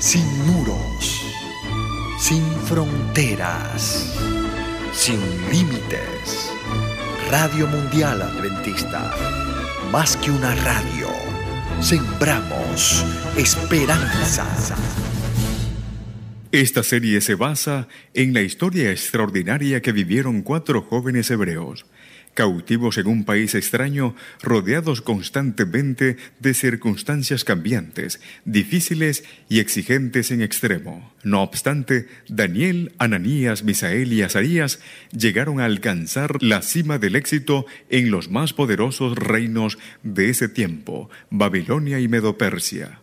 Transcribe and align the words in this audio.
sin 0.00 0.24
muros, 0.46 1.22
sin 2.18 2.42
fronteras, 2.64 4.16
sin 4.94 5.20
límites. 5.52 6.50
Radio 7.30 7.66
Mundial 7.66 8.22
Adventista, 8.22 9.14
más 9.92 10.16
que 10.16 10.30
una 10.30 10.54
radio, 10.54 11.08
sembramos 11.82 13.04
esperanza. 13.36 14.46
Esta 16.50 16.82
serie 16.82 17.20
se 17.20 17.34
basa 17.34 17.86
en 18.14 18.32
la 18.32 18.40
historia 18.40 18.90
extraordinaria 18.90 19.82
que 19.82 19.92
vivieron 19.92 20.40
cuatro 20.40 20.80
jóvenes 20.80 21.30
hebreos 21.30 21.84
cautivos 22.40 22.96
en 22.96 23.06
un 23.06 23.24
país 23.24 23.54
extraño, 23.54 24.16
rodeados 24.40 25.02
constantemente 25.02 26.16
de 26.38 26.54
circunstancias 26.54 27.44
cambiantes, 27.44 28.18
difíciles 28.46 29.24
y 29.50 29.58
exigentes 29.58 30.30
en 30.30 30.40
extremo. 30.40 31.12
No 31.22 31.42
obstante, 31.42 32.08
Daniel, 32.28 32.92
Ananías, 32.96 33.62
Misael 33.62 34.14
y 34.14 34.22
Azarías 34.22 34.80
llegaron 35.12 35.60
a 35.60 35.66
alcanzar 35.66 36.42
la 36.42 36.62
cima 36.62 36.98
del 36.98 37.14
éxito 37.14 37.66
en 37.90 38.10
los 38.10 38.30
más 38.30 38.54
poderosos 38.54 39.18
reinos 39.18 39.76
de 40.02 40.30
ese 40.30 40.48
tiempo, 40.48 41.10
Babilonia 41.28 42.00
y 42.00 42.08
Medopersia. 42.08 43.00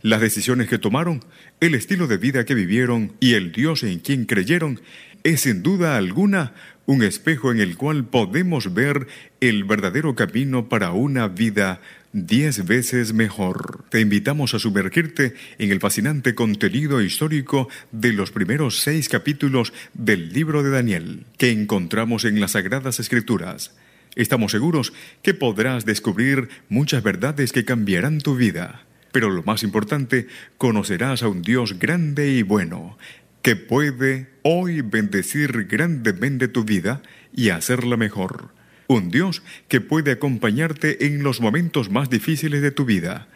Las 0.00 0.22
decisiones 0.22 0.70
que 0.70 0.78
tomaron, 0.78 1.22
el 1.60 1.74
estilo 1.74 2.06
de 2.06 2.16
vida 2.16 2.46
que 2.46 2.54
vivieron 2.54 3.12
y 3.20 3.34
el 3.34 3.52
Dios 3.52 3.82
en 3.82 3.98
quien 3.98 4.24
creyeron 4.24 4.80
es 5.22 5.42
sin 5.42 5.62
duda 5.62 5.96
alguna 5.96 6.54
un 6.86 7.02
espejo 7.02 7.52
en 7.52 7.60
el 7.60 7.76
cual 7.76 8.04
podemos 8.04 8.74
ver 8.74 9.06
el 9.40 9.64
verdadero 9.64 10.14
camino 10.14 10.68
para 10.68 10.92
una 10.92 11.28
vida 11.28 11.80
diez 12.12 12.66
veces 12.66 13.12
mejor. 13.12 13.84
Te 13.90 14.00
invitamos 14.00 14.54
a 14.54 14.58
sumergirte 14.58 15.34
en 15.58 15.70
el 15.70 15.80
fascinante 15.80 16.34
contenido 16.34 17.00
histórico 17.00 17.68
de 17.92 18.12
los 18.12 18.32
primeros 18.32 18.80
seis 18.80 19.08
capítulos 19.08 19.72
del 19.94 20.32
libro 20.32 20.62
de 20.62 20.70
Daniel 20.70 21.24
que 21.38 21.50
encontramos 21.50 22.24
en 22.24 22.40
las 22.40 22.52
Sagradas 22.52 22.98
Escrituras. 22.98 23.76
Estamos 24.16 24.50
seguros 24.50 24.92
que 25.22 25.34
podrás 25.34 25.84
descubrir 25.84 26.48
muchas 26.68 27.02
verdades 27.02 27.52
que 27.52 27.64
cambiarán 27.64 28.20
tu 28.20 28.34
vida. 28.34 28.82
Pero 29.12 29.30
lo 29.30 29.42
más 29.42 29.62
importante, 29.62 30.28
conocerás 30.56 31.22
a 31.22 31.28
un 31.28 31.42
Dios 31.42 31.78
grande 31.78 32.30
y 32.30 32.42
bueno, 32.42 32.96
que 33.42 33.56
puede 33.56 34.28
hoy 34.42 34.82
bendecir 34.82 35.64
grandemente 35.64 36.48
tu 36.48 36.64
vida 36.64 37.02
y 37.34 37.50
hacerla 37.50 37.96
mejor. 37.96 38.50
Un 38.86 39.10
Dios 39.10 39.42
que 39.68 39.80
puede 39.80 40.12
acompañarte 40.12 41.06
en 41.06 41.22
los 41.22 41.40
momentos 41.40 41.90
más 41.90 42.10
difíciles 42.10 42.60
de 42.60 42.70
tu 42.70 42.84
vida 42.84 43.28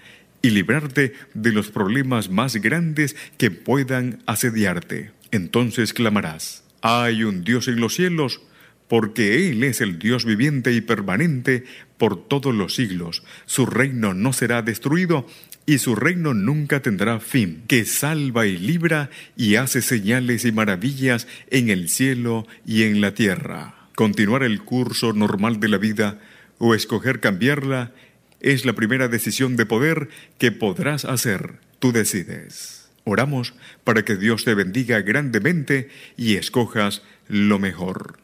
y 0.43 0.51
librarte 0.51 1.15
de 1.33 1.53
los 1.53 1.71
problemas 1.71 2.29
más 2.29 2.57
grandes 2.57 3.17
que 3.39 3.51
puedan 3.51 4.19
asediarte. 4.27 5.13
Entonces 5.31 5.95
clamarás, 5.95 6.65
hay 6.83 7.25
un 7.25 7.45
Dios 7.45 7.69
en 7.69 7.81
los 7.81 7.95
cielos, 7.95 8.43
porque 8.89 9.49
Él 9.49 9.65
es 9.65 9.81
el 9.81 9.99
Dios 9.99 10.27
viviente 10.27 10.73
y 10.73 10.83
permanente 10.83 11.65
por 11.97 12.29
todos 12.29 12.55
los 12.55 12.75
siglos. 12.75 13.23
Su 13.47 13.65
reino 13.65 14.13
no 14.13 14.35
será 14.35 14.61
destruido 14.61 15.27
y 15.67 15.79
su 15.79 15.95
reino 15.95 16.35
nunca 16.35 16.81
tendrá 16.81 17.21
fin, 17.21 17.65
que 17.67 17.85
salva 17.85 18.47
y 18.47 18.57
libra 18.57 19.11
y 19.37 19.57
hace 19.57 19.81
señales 19.83 20.45
y 20.45 20.53
maravillas 20.53 21.27
en 21.51 21.71
el 21.71 21.89
cielo 21.89 22.47
y 22.67 22.83
en 22.83 23.01
la 23.01 23.15
tierra. 23.15 23.75
Continuar 23.95 24.43
el 24.43 24.63
curso 24.63 25.13
normal 25.13 25.61
de 25.61 25.69
la 25.69 25.79
vida 25.79 26.21
o 26.59 26.75
escoger 26.75 27.21
cambiarla 27.21 27.93
es 28.41 28.67
la 28.67 28.75
primera 28.75 29.09
decisión 29.09 29.57
de 29.57 29.65
poder 29.65 30.09
que 30.39 30.53
podrás 30.53 31.05
hacer. 31.05 31.61
Tú 31.79 31.93
decides. 31.93 32.89
Oramos 33.05 33.55
para 33.85 34.05
que 34.05 34.17
Dios 34.17 34.45
te 34.45 34.55
bendiga 34.55 35.01
grandemente 35.01 35.89
y 36.17 36.37
escojas 36.37 37.03
lo 37.29 37.59
mejor. 37.59 38.19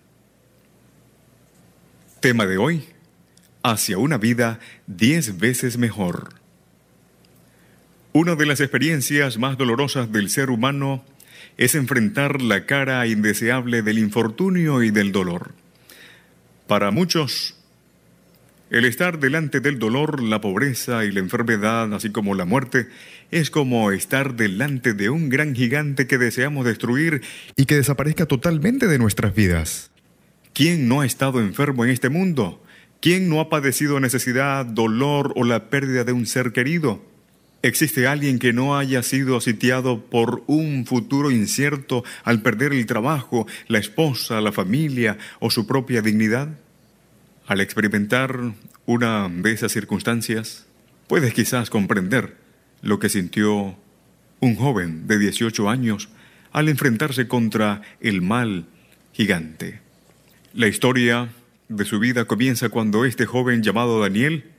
Tema 2.21 2.47
de 2.47 2.59
hoy. 2.59 2.85
Hacia 3.63 3.99
una 3.99 4.17
vida 4.17 4.59
diez 4.87 5.39
veces 5.39 5.77
mejor. 5.77 6.40
Una 8.13 8.35
de 8.35 8.45
las 8.45 8.59
experiencias 8.59 9.39
más 9.39 9.57
dolorosas 9.57 10.11
del 10.11 10.31
ser 10.31 10.51
humano 10.51 11.05
es 11.57 11.77
enfrentar 11.77 12.43
la 12.43 12.67
cara 12.67 13.07
indeseable 13.07 13.83
del 13.83 13.99
infortunio 13.99 14.83
y 14.83 14.91
del 14.91 15.13
dolor. 15.13 15.53
Para 16.67 16.91
muchos, 16.91 17.55
el 18.71 18.85
estar 18.85 19.21
delante 19.21 19.61
del 19.61 19.79
dolor, 19.79 20.21
la 20.25 20.41
pobreza 20.41 21.05
y 21.05 21.13
la 21.13 21.21
enfermedad, 21.21 21.95
así 21.95 22.11
como 22.11 22.35
la 22.35 22.45
muerte, 22.45 22.89
es 23.31 23.49
como 23.49 23.93
estar 23.93 24.35
delante 24.35 24.93
de 24.93 25.09
un 25.09 25.29
gran 25.29 25.55
gigante 25.55 26.09
que 26.09 26.19
deseamos 26.19 26.67
destruir 26.67 27.23
y 27.55 27.67
que 27.67 27.77
desaparezca 27.77 28.27
totalmente 28.27 28.89
de 28.89 28.99
nuestras 28.99 29.37
vidas. 29.37 29.93
¿Quién 30.53 30.89
no 30.89 31.03
ha 31.03 31.07
estado 31.07 31.41
enfermo 31.41 31.85
en 31.85 31.93
este 31.93 32.09
mundo? 32.09 32.61
¿Quién 33.01 33.29
no 33.29 33.39
ha 33.39 33.49
padecido 33.49 34.01
necesidad, 34.01 34.67
dolor 34.67 35.33
o 35.37 35.45
la 35.45 35.71
pérdida 35.71 36.03
de 36.03 36.11
un 36.11 36.27
ser 36.27 36.51
querido? 36.53 37.09
¿Existe 37.63 38.07
alguien 38.07 38.39
que 38.39 38.55
no 38.55 38.79
haya 38.79 39.03
sido 39.03 39.39
sitiado 39.43 40.01
por 40.01 40.43
un 40.47 40.87
futuro 40.87 41.31
incierto 41.31 42.05
al 42.25 42.41
perder 42.41 42.73
el 42.73 42.87
trabajo, 42.87 43.47
la 43.69 43.79
esposa, 43.79 44.41
la 44.41 44.51
familia 44.51 45.19
o 45.41 45.51
su 45.51 45.67
propia 45.67 46.01
dignidad? 46.01 46.49
Al 47.47 47.61
experimentar 47.61 48.55
una 48.87 49.29
de 49.29 49.53
esas 49.53 49.73
circunstancias, 49.73 50.67
puedes 51.07 51.35
quizás 51.35 51.69
comprender 51.69 52.37
lo 52.81 52.99
que 52.99 53.11
sintió 53.11 53.77
un 54.41 54.57
joven 54.57 55.07
de 55.07 55.19
18 55.19 55.69
años 55.69 56.09
al 56.53 56.71
enfrentarse 56.71 57.29
contra 57.29 57.83
el 58.01 58.23
mal 58.23 58.67
gigante. 59.13 59.81
La 60.55 60.67
historia 60.67 61.29
de 61.69 61.85
su 61.85 61.99
vida 61.99 62.25
comienza 62.25 62.71
cuando 62.71 63.05
este 63.05 63.27
joven 63.27 63.63
llamado 63.63 64.01
Daniel 64.01 64.51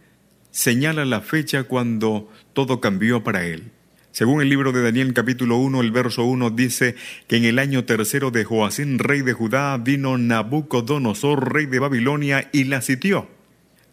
señala 0.51 1.05
la 1.05 1.21
fecha 1.21 1.63
cuando 1.63 2.29
todo 2.53 2.79
cambió 2.79 3.23
para 3.23 3.45
él. 3.45 3.71
Según 4.11 4.41
el 4.41 4.49
libro 4.49 4.73
de 4.73 4.83
Daniel 4.83 5.13
capítulo 5.13 5.55
1, 5.57 5.79
el 5.79 5.91
verso 5.91 6.25
1 6.25 6.49
dice 6.49 6.95
que 7.27 7.37
en 7.37 7.45
el 7.45 7.59
año 7.59 7.85
tercero 7.85 8.29
de 8.29 8.43
Joacín, 8.43 8.99
rey 8.99 9.21
de 9.21 9.31
Judá, 9.31 9.77
vino 9.77 10.17
Nabucodonosor, 10.17 11.53
rey 11.53 11.65
de 11.65 11.79
Babilonia, 11.79 12.49
y 12.51 12.65
la 12.65 12.81
sitió. 12.81 13.29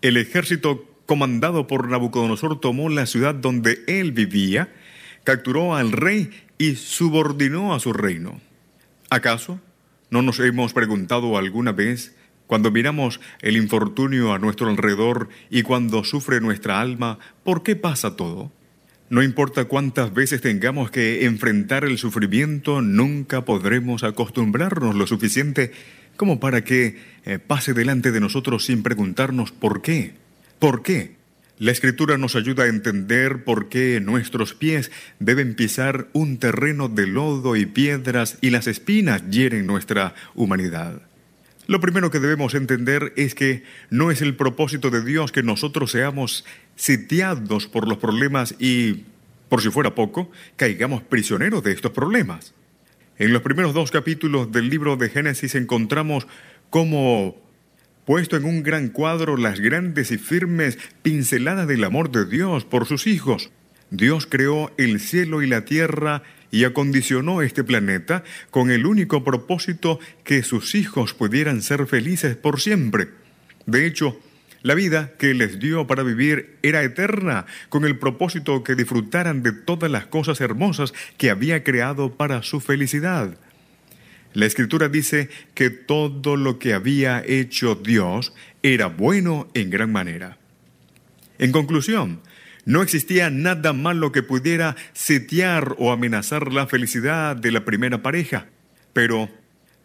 El 0.03 0.17
ejército 0.17 0.85
comandado 1.07 1.69
por 1.69 1.89
Nabucodonosor 1.89 2.61
tomó 2.61 2.89
la 2.89 3.07
ciudad 3.07 3.35
donde 3.35 3.85
él 3.87 4.11
vivía, 4.11 4.73
capturó 5.23 5.77
al 5.77 5.93
rey 5.93 6.31
y 6.59 6.75
subordinó 6.75 7.73
a 7.73 7.81
su 7.81 7.93
reino. 7.93 8.41
¿Acaso 9.11 9.61
no 10.11 10.23
nos 10.23 10.41
hemos 10.41 10.73
preguntado 10.73 11.39
alguna 11.39 11.73
vez 11.73 12.17
cuando 12.49 12.73
miramos 12.73 13.21
el 13.41 13.57
infortunio 13.57 14.33
a 14.33 14.41
nuestro 14.41 14.69
alrededor 14.69 15.29
y 15.51 15.63
cuando 15.63 16.03
sufre 16.03 16.41
nuestra 16.41 16.81
alma, 16.81 17.19
¿por 17.45 17.63
qué 17.63 17.77
pasa 17.77 18.17
todo? 18.17 18.51
No 19.11 19.23
importa 19.23 19.67
cuántas 19.67 20.13
veces 20.13 20.41
tengamos 20.41 20.91
que 20.91 21.27
enfrentar 21.27 21.85
el 21.85 21.99
sufrimiento, 21.99 22.81
nunca 22.83 23.45
podremos 23.45 24.03
acostumbrarnos 24.03 24.97
lo 24.97 25.07
suficiente 25.07 25.73
como 26.17 26.41
para 26.41 26.65
que 26.65 26.97
eh, 27.25 27.39
pase 27.39 27.75
delante 27.75 28.13
de 28.13 28.21
nosotros 28.21 28.65
sin 28.65 28.83
preguntarnos 28.83 29.53
por 29.53 29.83
qué. 29.83 30.15
¿Por 30.59 30.83
qué? 30.83 31.17
La 31.59 31.73
escritura 31.73 32.19
nos 32.19 32.35
ayuda 32.35 32.65
a 32.65 32.69
entender 32.69 33.45
por 33.45 33.69
qué 33.69 34.01
nuestros 34.01 34.55
pies 34.55 34.91
deben 35.19 35.55
pisar 35.55 36.09
un 36.13 36.39
terreno 36.39 36.89
de 36.89 37.07
lodo 37.07 37.57
y 37.57 37.67
piedras 37.67 38.39
y 38.41 38.51
las 38.51 38.67
espinas 38.67 39.29
hieren 39.31 39.67
nuestra 39.67 40.15
humanidad. 40.35 41.08
Lo 41.69 41.81
primero 41.81 42.11
que 42.11 42.19
debemos 42.19 42.55
entender 42.55 43.13
es 43.17 43.35
que 43.35 43.63
no 43.91 44.11
es 44.11 44.23
el 44.23 44.35
propósito 44.35 44.89
de 44.89 45.05
Dios 45.05 45.33
que 45.33 45.43
nosotros 45.43 45.91
seamos 45.91 46.47
sitiados 46.77 47.67
por 47.67 47.87
los 47.87 47.99
problemas 47.99 48.55
y, 48.59 49.05
por 49.51 49.61
si 49.61 49.69
fuera 49.69 49.95
poco, 49.95 50.31
caigamos 50.57 51.03
prisioneros 51.03 51.63
de 51.63 51.73
estos 51.73 51.93
problemas. 51.93 52.55
En 53.19 53.35
los 53.35 53.43
primeros 53.43 53.75
dos 53.75 53.91
capítulos 53.91 54.51
del 54.51 54.71
libro 54.71 54.97
de 54.97 55.11
Génesis 55.11 55.55
encontramos 55.57 56.27
cómo, 56.71 57.37
puesto 58.07 58.39
en 58.39 58.47
un 58.47 58.63
gran 58.63 58.89
cuadro, 58.89 59.37
las 59.37 59.61
grandes 59.61 60.11
y 60.11 60.17
firmes 60.17 60.79
pinceladas 61.03 61.69
del 61.69 61.85
amor 61.85 62.11
de 62.11 62.25
Dios 62.25 62.65
por 62.65 62.87
sus 62.87 63.07
hijos. 63.07 63.51
Dios 63.91 64.27
creó 64.27 64.73
el 64.79 65.01
cielo 65.01 65.43
y 65.43 65.47
la 65.47 65.67
tierra 65.67 66.23
y 66.51 66.65
acondicionó 66.65 67.43
este 67.43 67.65
planeta 67.65 68.25
con 68.51 68.71
el 68.71 68.87
único 68.87 69.25
propósito 69.25 70.01
que 70.25 70.43
sus 70.43 70.75
hijos 70.75 71.15
pudieran 71.15 71.63
ser 71.63 71.87
felices 71.87 72.37
por 72.37 72.61
siempre. 72.61 73.09
De 73.67 73.87
hecho, 73.87 74.19
la 74.63 74.75
vida 74.75 75.13
que 75.19 75.35
les 75.35 75.61
dio 75.61 75.87
para 75.87 76.03
vivir 76.03 76.57
era 76.63 76.83
eterna, 76.83 77.47
con 77.69 77.85
el 77.85 77.99
propósito 77.99 78.65
que 78.65 78.75
disfrutaran 78.75 79.43
de 79.43 79.53
todas 79.53 79.91
las 79.91 80.07
cosas 80.07 80.41
hermosas 80.41 80.93
que 81.17 81.31
había 81.31 81.63
creado 81.63 82.17
para 82.17 82.43
su 82.43 82.61
felicidad. 82.61 83.39
La 84.35 84.47
escritura 84.47 84.89
dice 84.89 85.31
que 85.55 85.71
todo 85.71 86.37
lo 86.37 86.59
que 86.59 86.75
había 86.75 87.23
hecho 87.25 87.77
Dios 87.77 88.35
era 88.63 88.87
bueno 88.87 89.49
en 89.55 89.71
gran 89.71 89.93
manera. 89.93 90.39
En 91.39 91.53
conclusión, 91.53 92.21
No 92.69 92.83
existía 92.83 93.31
nada 93.31 93.73
malo 93.73 94.13
que 94.13 94.23
pudiera 94.23 94.77
sitiar 94.93 95.75
o 95.79 95.91
amenazar 95.91 96.53
la 96.53 96.67
felicidad 96.67 97.35
de 97.35 97.51
la 97.51 97.65
primera 97.65 98.03
pareja, 98.03 98.49
pero 98.93 99.31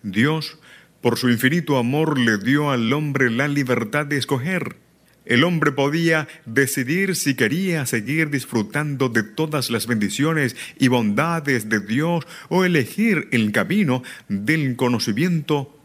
Dios, 0.02 0.60
por 1.00 1.18
su 1.18 1.30
infinito 1.30 1.78
amor, 1.78 2.20
le 2.20 2.38
dio 2.38 2.72
al 2.72 2.92
hombre 2.92 3.30
la 3.30 3.48
libertad 3.48 4.06
de 4.06 4.18
escoger. 4.18 4.76
El 5.24 5.46
hombre 5.46 5.72
podía 5.72 6.28
decidir 6.46 7.16
si 7.16 7.36
quería 7.36 7.86
seguir 7.86 8.30
disfrutando 8.30 9.08
de 9.08 9.24
todas 9.24 9.70
las 9.70 9.88
bendiciones 9.88 10.58
y 10.78 10.90
bondades 10.90 11.70
de 11.70 11.80
Dios 11.80 12.28
o 12.50 12.66
elegir 12.66 13.30
el 13.32 13.54
camino 13.54 14.04
del 14.28 14.76
conocimiento 14.76 15.80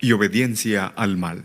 y 0.00 0.10
obediencia 0.10 0.86
al 0.86 1.16
mal. 1.16 1.44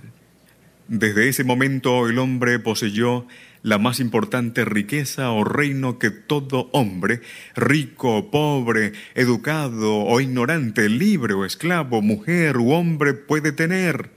Desde 0.87 1.29
ese 1.29 1.43
momento 1.43 2.09
el 2.09 2.17
hombre 2.17 2.57
poseyó 2.57 3.27
la 3.65 3.79
más 3.79 3.99
importante 3.99 4.63
riqueza 4.63 5.31
o 5.31 5.43
reino 5.43 5.97
que 5.97 6.11
todo 6.11 6.69
hombre, 6.71 7.21
rico, 7.55 8.29
pobre, 8.29 8.93
educado 9.15 10.03
o 10.03 10.21
ignorante, 10.21 10.87
libre 10.87 11.33
o 11.33 11.45
esclavo, 11.45 12.03
mujer 12.03 12.57
u 12.57 12.73
hombre 12.73 13.15
puede 13.15 13.51
tener. 13.51 14.11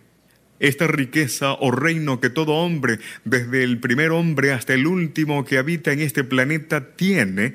Esta 0.60 0.86
riqueza 0.86 1.54
o 1.54 1.70
reino 1.70 2.20
que 2.20 2.28
todo 2.28 2.56
hombre, 2.56 2.98
desde 3.24 3.64
el 3.64 3.80
primer 3.80 4.10
hombre 4.10 4.52
hasta 4.52 4.74
el 4.74 4.86
último 4.86 5.46
que 5.46 5.56
habita 5.56 5.92
en 5.92 6.00
este 6.00 6.24
planeta, 6.24 6.94
tiene, 6.94 7.54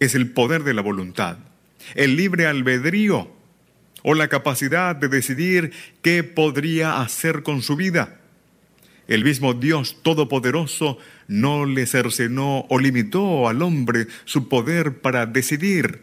es 0.00 0.14
el 0.14 0.30
poder 0.30 0.64
de 0.64 0.72
la 0.72 0.80
voluntad, 0.80 1.36
el 1.94 2.16
libre 2.16 2.46
albedrío 2.46 3.30
o 4.02 4.14
la 4.14 4.28
capacidad 4.28 4.96
de 4.96 5.08
decidir 5.08 5.72
qué 6.00 6.24
podría 6.24 7.02
hacer 7.02 7.42
con 7.42 7.60
su 7.60 7.76
vida. 7.76 8.22
El 9.08 9.24
mismo 9.24 9.52
Dios 9.52 9.98
Todopoderoso 10.02 10.96
no 11.28 11.66
le 11.66 11.86
cercenó 11.86 12.66
o 12.68 12.78
limitó 12.78 13.48
al 13.48 13.62
hombre 13.62 14.06
su 14.24 14.48
poder 14.48 15.00
para 15.00 15.26
decidir. 15.26 16.02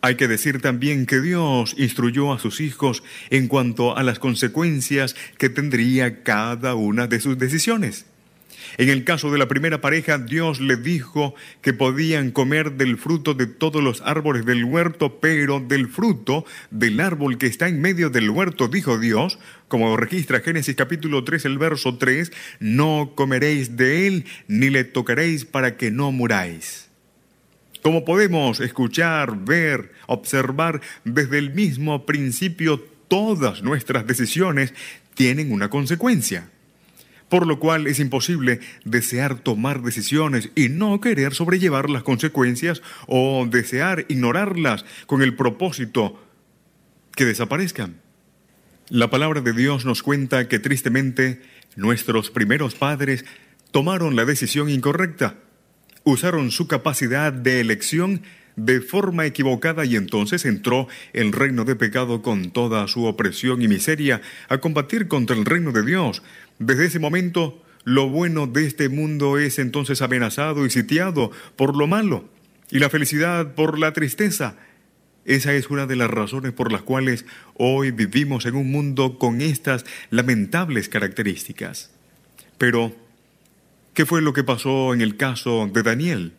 Hay 0.00 0.14
que 0.14 0.28
decir 0.28 0.60
también 0.60 1.06
que 1.06 1.20
Dios 1.20 1.74
instruyó 1.76 2.32
a 2.32 2.38
sus 2.38 2.60
hijos 2.60 3.02
en 3.30 3.48
cuanto 3.48 3.96
a 3.96 4.02
las 4.02 4.18
consecuencias 4.18 5.16
que 5.38 5.48
tendría 5.48 6.22
cada 6.22 6.74
una 6.76 7.08
de 7.08 7.20
sus 7.20 7.36
decisiones. 7.36 8.06
En 8.76 8.88
el 8.88 9.04
caso 9.04 9.30
de 9.30 9.38
la 9.38 9.48
primera 9.48 9.80
pareja, 9.80 10.18
Dios 10.18 10.60
le 10.60 10.76
dijo 10.76 11.34
que 11.62 11.72
podían 11.72 12.30
comer 12.30 12.72
del 12.72 12.96
fruto 12.96 13.34
de 13.34 13.46
todos 13.46 13.82
los 13.82 14.00
árboles 14.02 14.44
del 14.44 14.64
huerto, 14.64 15.20
pero 15.20 15.60
del 15.60 15.88
fruto 15.88 16.44
del 16.70 17.00
árbol 17.00 17.38
que 17.38 17.46
está 17.46 17.68
en 17.68 17.80
medio 17.80 18.10
del 18.10 18.30
huerto, 18.30 18.68
dijo 18.68 18.98
Dios, 18.98 19.38
como 19.68 19.96
registra 19.96 20.40
Génesis 20.40 20.76
capítulo 20.76 21.24
3, 21.24 21.44
el 21.46 21.58
verso 21.58 21.96
3, 21.96 22.32
no 22.60 23.12
comeréis 23.14 23.76
de 23.76 24.06
él 24.06 24.24
ni 24.46 24.70
le 24.70 24.84
tocaréis 24.84 25.44
para 25.44 25.76
que 25.76 25.90
no 25.90 26.12
muráis. 26.12 26.88
Como 27.82 28.04
podemos 28.04 28.60
escuchar, 28.60 29.44
ver, 29.44 29.92
observar 30.06 30.80
desde 31.04 31.38
el 31.38 31.54
mismo 31.54 32.06
principio, 32.06 32.84
todas 33.08 33.62
nuestras 33.62 34.06
decisiones 34.06 34.74
tienen 35.14 35.52
una 35.52 35.70
consecuencia 35.70 36.50
por 37.28 37.46
lo 37.46 37.58
cual 37.58 37.86
es 37.86 38.00
imposible 38.00 38.60
desear 38.84 39.38
tomar 39.38 39.82
decisiones 39.82 40.50
y 40.54 40.68
no 40.68 41.00
querer 41.00 41.34
sobrellevar 41.34 41.90
las 41.90 42.02
consecuencias 42.02 42.82
o 43.06 43.46
desear 43.50 44.06
ignorarlas 44.08 44.84
con 45.06 45.22
el 45.22 45.34
propósito 45.34 46.22
que 47.14 47.24
desaparezcan. 47.24 48.00
La 48.88 49.10
palabra 49.10 49.42
de 49.42 49.52
Dios 49.52 49.84
nos 49.84 50.02
cuenta 50.02 50.48
que 50.48 50.58
tristemente 50.58 51.42
nuestros 51.76 52.30
primeros 52.30 52.74
padres 52.74 53.24
tomaron 53.70 54.16
la 54.16 54.24
decisión 54.24 54.70
incorrecta, 54.70 55.36
usaron 56.04 56.50
su 56.50 56.66
capacidad 56.68 57.32
de 57.32 57.60
elección 57.60 58.22
de 58.58 58.80
forma 58.80 59.24
equivocada 59.24 59.84
y 59.84 59.94
entonces 59.94 60.44
entró 60.44 60.88
el 61.12 61.32
reino 61.32 61.64
de 61.64 61.76
pecado 61.76 62.22
con 62.22 62.50
toda 62.50 62.88
su 62.88 63.04
opresión 63.04 63.62
y 63.62 63.68
miseria 63.68 64.20
a 64.48 64.58
combatir 64.58 65.06
contra 65.06 65.36
el 65.36 65.44
reino 65.44 65.70
de 65.70 65.84
Dios. 65.84 66.22
Desde 66.58 66.86
ese 66.86 66.98
momento, 66.98 67.62
lo 67.84 68.08
bueno 68.08 68.48
de 68.48 68.66
este 68.66 68.88
mundo 68.88 69.38
es 69.38 69.60
entonces 69.60 70.02
amenazado 70.02 70.66
y 70.66 70.70
sitiado 70.70 71.30
por 71.54 71.76
lo 71.76 71.86
malo 71.86 72.28
y 72.68 72.80
la 72.80 72.90
felicidad 72.90 73.54
por 73.54 73.78
la 73.78 73.92
tristeza. 73.92 74.56
Esa 75.24 75.54
es 75.54 75.70
una 75.70 75.86
de 75.86 75.94
las 75.94 76.10
razones 76.10 76.52
por 76.52 76.72
las 76.72 76.82
cuales 76.82 77.26
hoy 77.54 77.92
vivimos 77.92 78.44
en 78.44 78.56
un 78.56 78.72
mundo 78.72 79.18
con 79.18 79.40
estas 79.40 79.84
lamentables 80.10 80.88
características. 80.88 81.92
Pero, 82.56 82.92
¿qué 83.94 84.04
fue 84.04 84.20
lo 84.20 84.32
que 84.32 84.42
pasó 84.42 84.94
en 84.94 85.00
el 85.00 85.16
caso 85.16 85.70
de 85.72 85.82
Daniel? 85.82 86.32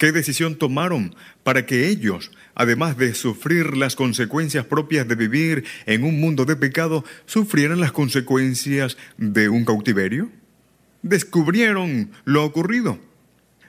¿Qué 0.00 0.12
decisión 0.12 0.56
tomaron 0.56 1.14
para 1.42 1.66
que 1.66 1.88
ellos, 1.88 2.30
además 2.54 2.96
de 2.96 3.12
sufrir 3.12 3.76
las 3.76 3.96
consecuencias 3.96 4.64
propias 4.64 5.06
de 5.06 5.14
vivir 5.14 5.64
en 5.84 6.04
un 6.04 6.18
mundo 6.18 6.46
de 6.46 6.56
pecado, 6.56 7.04
sufrieran 7.26 7.80
las 7.80 7.92
consecuencias 7.92 8.96
de 9.18 9.50
un 9.50 9.66
cautiverio? 9.66 10.30
Descubrieron 11.02 12.12
lo 12.24 12.46
ocurrido. 12.46 12.98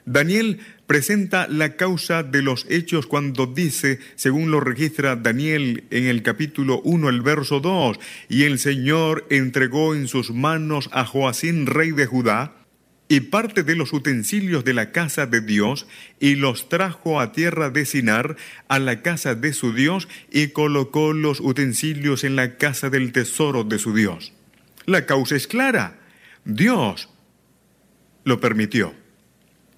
Daniel 0.05 0.61
presenta 0.87 1.49
la 1.49 1.75
causa 1.75 2.23
de 2.23 2.41
los 2.41 2.65
hechos 2.69 3.07
cuando 3.07 3.45
dice, 3.45 3.99
según 4.15 4.51
lo 4.51 4.61
registra 4.61 5.17
Daniel 5.17 5.83
en 5.89 6.05
el 6.05 6.23
capítulo 6.23 6.79
1, 6.85 7.09
el 7.09 7.21
verso 7.21 7.59
2, 7.59 7.99
y 8.29 8.43
el 8.43 8.57
Señor 8.57 9.27
entregó 9.29 9.95
en 9.95 10.07
sus 10.07 10.31
manos 10.31 10.89
a 10.93 11.03
Joacín, 11.03 11.65
rey 11.65 11.91
de 11.91 12.05
Judá, 12.05 12.60
y 13.11 13.19
parte 13.19 13.63
de 13.63 13.75
los 13.75 13.91
utensilios 13.91 14.63
de 14.63 14.73
la 14.73 14.93
casa 14.93 15.25
de 15.25 15.41
Dios, 15.41 15.85
y 16.21 16.35
los 16.35 16.69
trajo 16.69 17.19
a 17.19 17.33
tierra 17.33 17.69
de 17.69 17.85
Sinar, 17.85 18.37
a 18.69 18.79
la 18.79 19.01
casa 19.01 19.35
de 19.35 19.51
su 19.51 19.73
Dios, 19.73 20.07
y 20.31 20.47
colocó 20.53 21.11
los 21.11 21.41
utensilios 21.41 22.23
en 22.23 22.37
la 22.37 22.55
casa 22.55 22.89
del 22.89 23.11
tesoro 23.11 23.65
de 23.65 23.79
su 23.79 23.93
Dios. 23.93 24.31
La 24.85 25.05
causa 25.05 25.35
es 25.35 25.45
clara. 25.45 25.99
Dios 26.45 27.09
lo 28.23 28.39
permitió. 28.39 28.93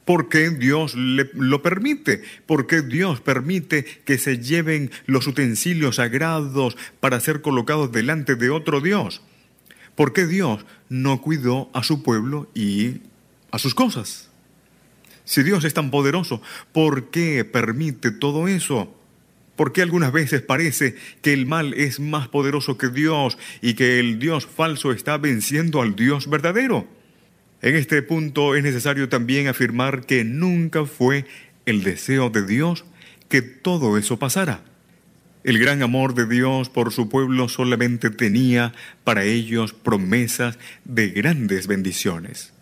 ¿Por 0.06 0.30
qué 0.30 0.52
Dios 0.52 0.94
lo 0.94 1.64
permite? 1.64 2.22
¿Por 2.46 2.68
qué 2.68 2.84
Dios 2.84 3.20
permite 3.20 3.84
que 4.06 4.20
se 4.20 4.38
lleven 4.38 4.92
los 5.08 5.26
utensilios 5.26 5.96
sagrados 5.96 6.78
para 7.00 7.20
ser 7.20 7.42
colocados 7.42 7.92
delante 7.92 8.36
de 8.36 8.52
otro 8.52 8.80
Dios? 8.80 9.24
¿Por 9.96 10.14
qué 10.14 10.28
Dios 10.28 10.68
no 10.88 11.20
cuidó 11.20 11.72
a 11.74 11.82
su 11.82 12.04
pueblo 12.04 12.48
y 12.54 13.02
a 13.54 13.60
sus 13.60 13.76
cosas. 13.76 14.30
Si 15.26 15.44
Dios 15.44 15.64
es 15.64 15.76
tan 15.76 15.92
poderoso, 15.92 16.42
¿por 16.74 17.12
qué 17.12 17.46
permite 17.46 18.10
todo 18.10 18.48
eso? 18.48 19.00
¿Por 19.56 19.72
qué 19.72 19.84
algunas 19.84 20.12
veces 20.12 20.42
parece 20.42 20.96
que 21.22 21.34
el 21.34 21.46
mal 21.46 21.76
es 21.76 22.00
más 22.00 22.28
poderoso 22.28 22.80
que 22.80 22.90
Dios 22.90 23.38
y 23.62 23.76
que 23.76 24.00
el 24.00 24.18
Dios 24.18 24.48
falso 24.48 24.92
está 24.92 25.20
venciendo 25.20 25.84
al 25.84 25.96
Dios 25.96 26.28
verdadero? 26.28 26.88
En 27.62 27.76
este 27.76 28.02
punto 28.02 28.56
es 28.56 28.64
necesario 28.64 29.08
también 29.08 29.48
afirmar 29.48 30.08
que 30.08 30.24
nunca 30.24 30.86
fue 30.86 31.28
el 31.68 31.84
deseo 31.84 32.32
de 32.32 32.48
Dios 32.48 32.86
que 33.30 33.44
todo 33.44 34.00
eso 34.00 34.18
pasara. 34.18 34.64
El 35.44 35.60
gran 35.60 35.84
amor 35.84 36.16
de 36.16 36.26
Dios 36.26 36.70
por 36.70 36.92
su 36.92 37.08
pueblo 37.08 37.48
solamente 37.50 38.10
tenía 38.10 38.74
para 39.04 39.26
ellos 39.26 39.74
promesas 39.74 40.58
de 40.86 41.10
grandes 41.10 41.68
bendiciones. 41.68 42.54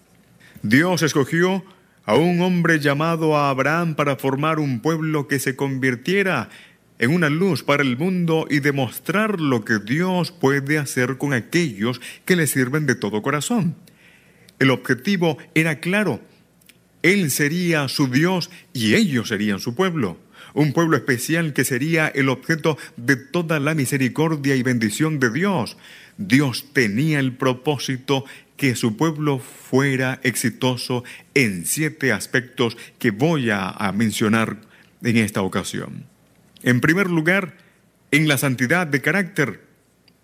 Dios 0.64 1.02
escogió 1.02 1.64
a 2.06 2.16
un 2.16 2.42
hombre 2.42 2.80
llamado 2.80 3.36
a 3.36 3.50
Abraham 3.50 3.96
para 3.96 4.16
formar 4.16 4.60
un 4.60 4.80
pueblo 4.80 5.28
que 5.28 5.40
se 5.40 5.56
convirtiera 5.56 6.50
en 7.00 7.12
una 7.12 7.30
luz 7.30 7.64
para 7.64 7.82
el 7.82 7.98
mundo 7.98 8.46
y 8.48 8.60
demostrar 8.60 9.42
lo 9.42 9.66
que 9.66 9.80
Dios 9.80 10.32
puede 10.32 10.78
hacer 10.78 11.18
con 11.18 11.34
aquellos 11.34 12.00
que 12.26 12.36
le 12.36 12.46
sirven 12.46 12.86
de 12.86 12.94
todo 12.94 13.24
corazón. 13.24 13.76
El 14.60 14.70
objetivo 14.70 15.40
era 15.56 15.80
claro. 15.80 16.22
Él 17.02 17.32
sería 17.32 17.88
su 17.88 18.08
Dios 18.08 18.52
y 18.72 18.94
ellos 18.94 19.30
serían 19.30 19.60
su 19.60 19.74
pueblo. 19.74 20.20
Un 20.54 20.74
pueblo 20.74 20.96
especial 20.96 21.54
que 21.54 21.64
sería 21.64 22.08
el 22.08 22.30
objeto 22.30 22.78
de 22.98 23.16
toda 23.16 23.60
la 23.60 23.74
misericordia 23.74 24.56
y 24.56 24.62
bendición 24.62 25.20
de 25.20 25.32
Dios. 25.32 25.78
Dios 26.18 26.66
tenía 26.74 27.20
el 27.20 27.34
propósito 27.34 28.26
que 28.62 28.76
su 28.76 28.96
pueblo 28.96 29.40
fuera 29.40 30.20
exitoso 30.22 31.04
en 31.34 31.66
siete 31.66 32.12
aspectos 32.12 32.78
que 33.00 33.10
voy 33.10 33.50
a, 33.50 33.92
mencionar 33.92 34.58
en 35.02 35.18
esta 35.18 35.42
ocasión. 35.42 36.06
En 36.62 36.80
primer 36.80 37.10
lugar, 37.10 37.58
en 38.12 38.28
la 38.28 38.38
santidad 38.38 38.86
de 38.86 39.02
carácter, 39.02 39.62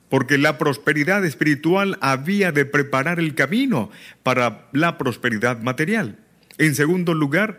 porque 0.10 0.38
la 0.38 0.60
prosperidad 0.60 1.26
espiritual 1.26 1.98
había 2.00 2.52
de 2.52 2.66
preparar 2.66 3.18
el 3.20 3.34
camino 3.34 3.90
para 4.22 4.68
la 4.72 5.00
prosperidad 5.00 5.64
material. 5.64 6.20
En 6.60 6.76
segundo 6.76 7.16
lugar, 7.16 7.58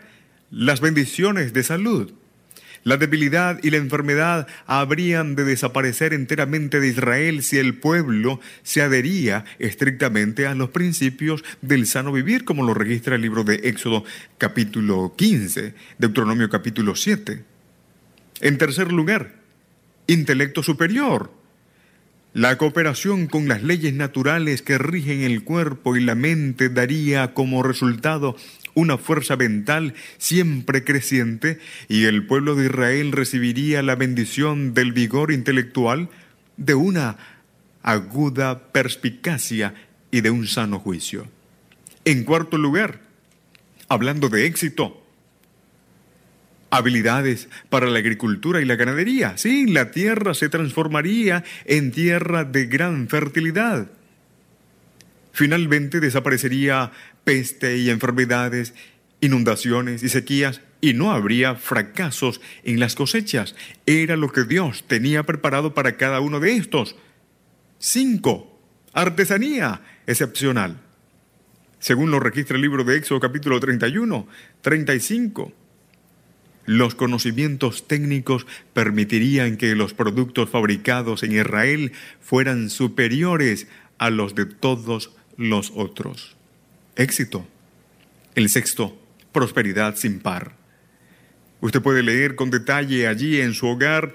las 0.52 0.80
bendiciones 0.80 1.52
de 1.52 1.64
salud. 1.64 2.12
La 2.84 2.96
debilidad 2.96 3.58
y 3.62 3.70
la 3.70 3.76
enfermedad 3.76 4.46
habrían 4.66 5.34
de 5.34 5.44
desaparecer 5.44 6.12
enteramente 6.12 6.80
de 6.80 6.88
Israel 6.88 7.42
si 7.42 7.58
el 7.58 7.74
pueblo 7.74 8.40
se 8.62 8.82
adhería 8.82 9.44
estrictamente 9.58 10.46
a 10.46 10.54
los 10.54 10.70
principios 10.70 11.44
del 11.60 11.86
sano 11.86 12.12
vivir, 12.12 12.44
como 12.44 12.64
lo 12.64 12.74
registra 12.74 13.16
el 13.16 13.22
libro 13.22 13.44
de 13.44 13.56
Éxodo 13.64 14.04
capítulo 14.38 15.14
15, 15.16 15.74
Deuteronomio 15.98 16.48
capítulo 16.48 16.94
7. 16.94 17.44
En 18.40 18.58
tercer 18.58 18.92
lugar, 18.92 19.34
intelecto 20.06 20.62
superior. 20.62 21.30
La 22.34 22.58
cooperación 22.58 23.26
con 23.26 23.48
las 23.48 23.62
leyes 23.62 23.94
naturales 23.94 24.62
que 24.62 24.78
rigen 24.78 25.22
el 25.22 25.42
cuerpo 25.42 25.96
y 25.96 26.04
la 26.04 26.14
mente 26.14 26.68
daría 26.68 27.32
como 27.34 27.62
resultado 27.62 28.36
una 28.78 28.96
fuerza 28.96 29.36
mental 29.36 29.94
siempre 30.18 30.84
creciente 30.84 31.58
y 31.88 32.04
el 32.04 32.24
pueblo 32.26 32.54
de 32.54 32.66
Israel 32.66 33.12
recibiría 33.12 33.82
la 33.82 33.96
bendición 33.96 34.72
del 34.72 34.92
vigor 34.92 35.32
intelectual 35.32 36.08
de 36.56 36.74
una 36.74 37.16
aguda 37.82 38.70
perspicacia 38.72 39.74
y 40.10 40.20
de 40.20 40.30
un 40.30 40.46
sano 40.46 40.78
juicio. 40.78 41.26
En 42.04 42.22
cuarto 42.24 42.56
lugar, 42.56 43.00
hablando 43.88 44.28
de 44.28 44.46
éxito, 44.46 45.04
habilidades 46.70 47.48
para 47.68 47.86
la 47.86 47.98
agricultura 47.98 48.60
y 48.60 48.64
la 48.64 48.76
ganadería. 48.76 49.36
Sí, 49.38 49.66
la 49.66 49.90
tierra 49.90 50.34
se 50.34 50.48
transformaría 50.48 51.42
en 51.64 51.90
tierra 51.90 52.44
de 52.44 52.66
gran 52.66 53.08
fertilidad. 53.08 53.90
Finalmente 55.32 56.00
desaparecería 56.00 56.90
peste 57.28 57.76
y 57.76 57.90
enfermedades, 57.90 58.72
inundaciones 59.20 60.02
y 60.02 60.08
sequías, 60.08 60.62
y 60.80 60.94
no 60.94 61.12
habría 61.12 61.56
fracasos 61.56 62.40
en 62.64 62.80
las 62.80 62.94
cosechas. 62.94 63.54
Era 63.84 64.16
lo 64.16 64.32
que 64.32 64.44
Dios 64.44 64.84
tenía 64.86 65.24
preparado 65.24 65.74
para 65.74 65.98
cada 65.98 66.20
uno 66.20 66.40
de 66.40 66.56
estos. 66.56 66.96
Cinco. 67.78 68.58
Artesanía 68.94 69.82
excepcional. 70.06 70.80
Según 71.80 72.10
lo 72.10 72.18
registra 72.18 72.56
el 72.56 72.62
libro 72.62 72.82
de 72.82 72.96
Éxodo 72.96 73.20
capítulo 73.20 73.60
31, 73.60 74.26
35. 74.62 75.52
Los 76.64 76.94
conocimientos 76.94 77.86
técnicos 77.86 78.46
permitirían 78.72 79.58
que 79.58 79.74
los 79.74 79.92
productos 79.92 80.48
fabricados 80.48 81.22
en 81.24 81.32
Israel 81.32 81.92
fueran 82.22 82.70
superiores 82.70 83.68
a 83.98 84.08
los 84.08 84.34
de 84.34 84.46
todos 84.46 85.14
los 85.36 85.72
otros. 85.76 86.37
Éxito. 86.98 87.46
El 88.34 88.48
sexto, 88.48 89.00
prosperidad 89.30 89.94
sin 89.94 90.18
par. 90.18 90.56
Usted 91.60 91.80
puede 91.80 92.02
leer 92.02 92.34
con 92.34 92.50
detalle 92.50 93.06
allí 93.06 93.40
en 93.40 93.54
su 93.54 93.68
hogar 93.68 94.14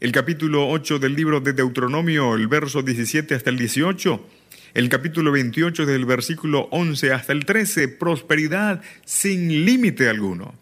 el 0.00 0.12
capítulo 0.12 0.68
8 0.68 0.98
del 0.98 1.14
libro 1.14 1.40
de 1.40 1.54
Deuteronomio, 1.54 2.34
el 2.34 2.46
verso 2.46 2.82
17 2.82 3.34
hasta 3.34 3.48
el 3.48 3.56
18, 3.56 4.28
el 4.74 4.90
capítulo 4.90 5.32
28 5.32 5.86
del 5.86 6.04
versículo 6.04 6.68
11 6.70 7.14
hasta 7.14 7.32
el 7.32 7.46
13, 7.46 7.88
prosperidad 7.88 8.82
sin 9.06 9.64
límite 9.64 10.10
alguno. 10.10 10.54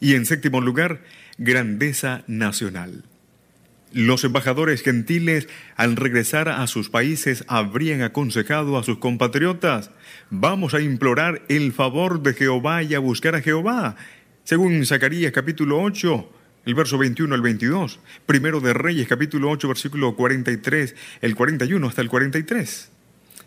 Y 0.00 0.14
en 0.14 0.24
séptimo 0.24 0.62
lugar, 0.62 1.02
grandeza 1.36 2.24
nacional. 2.26 3.04
Los 3.92 4.22
embajadores 4.22 4.82
gentiles, 4.82 5.48
al 5.74 5.96
regresar 5.96 6.48
a 6.48 6.64
sus 6.68 6.90
países, 6.90 7.44
habrían 7.48 8.02
aconsejado 8.02 8.78
a 8.78 8.84
sus 8.84 8.98
compatriotas, 8.98 9.90
vamos 10.30 10.74
a 10.74 10.80
implorar 10.80 11.42
el 11.48 11.72
favor 11.72 12.22
de 12.22 12.34
Jehová 12.34 12.84
y 12.84 12.94
a 12.94 13.00
buscar 13.00 13.34
a 13.34 13.42
Jehová. 13.42 13.96
Según 14.44 14.86
Zacarías 14.86 15.32
capítulo 15.32 15.82
8, 15.82 16.32
el 16.66 16.74
verso 16.76 16.98
21 16.98 17.34
al 17.34 17.42
22, 17.42 17.98
primero 18.26 18.60
de 18.60 18.74
Reyes 18.74 19.08
capítulo 19.08 19.50
8, 19.50 19.66
versículo 19.66 20.14
43, 20.14 20.94
el 21.20 21.34
41 21.34 21.88
hasta 21.88 22.02
el 22.02 22.08
43. 22.08 22.92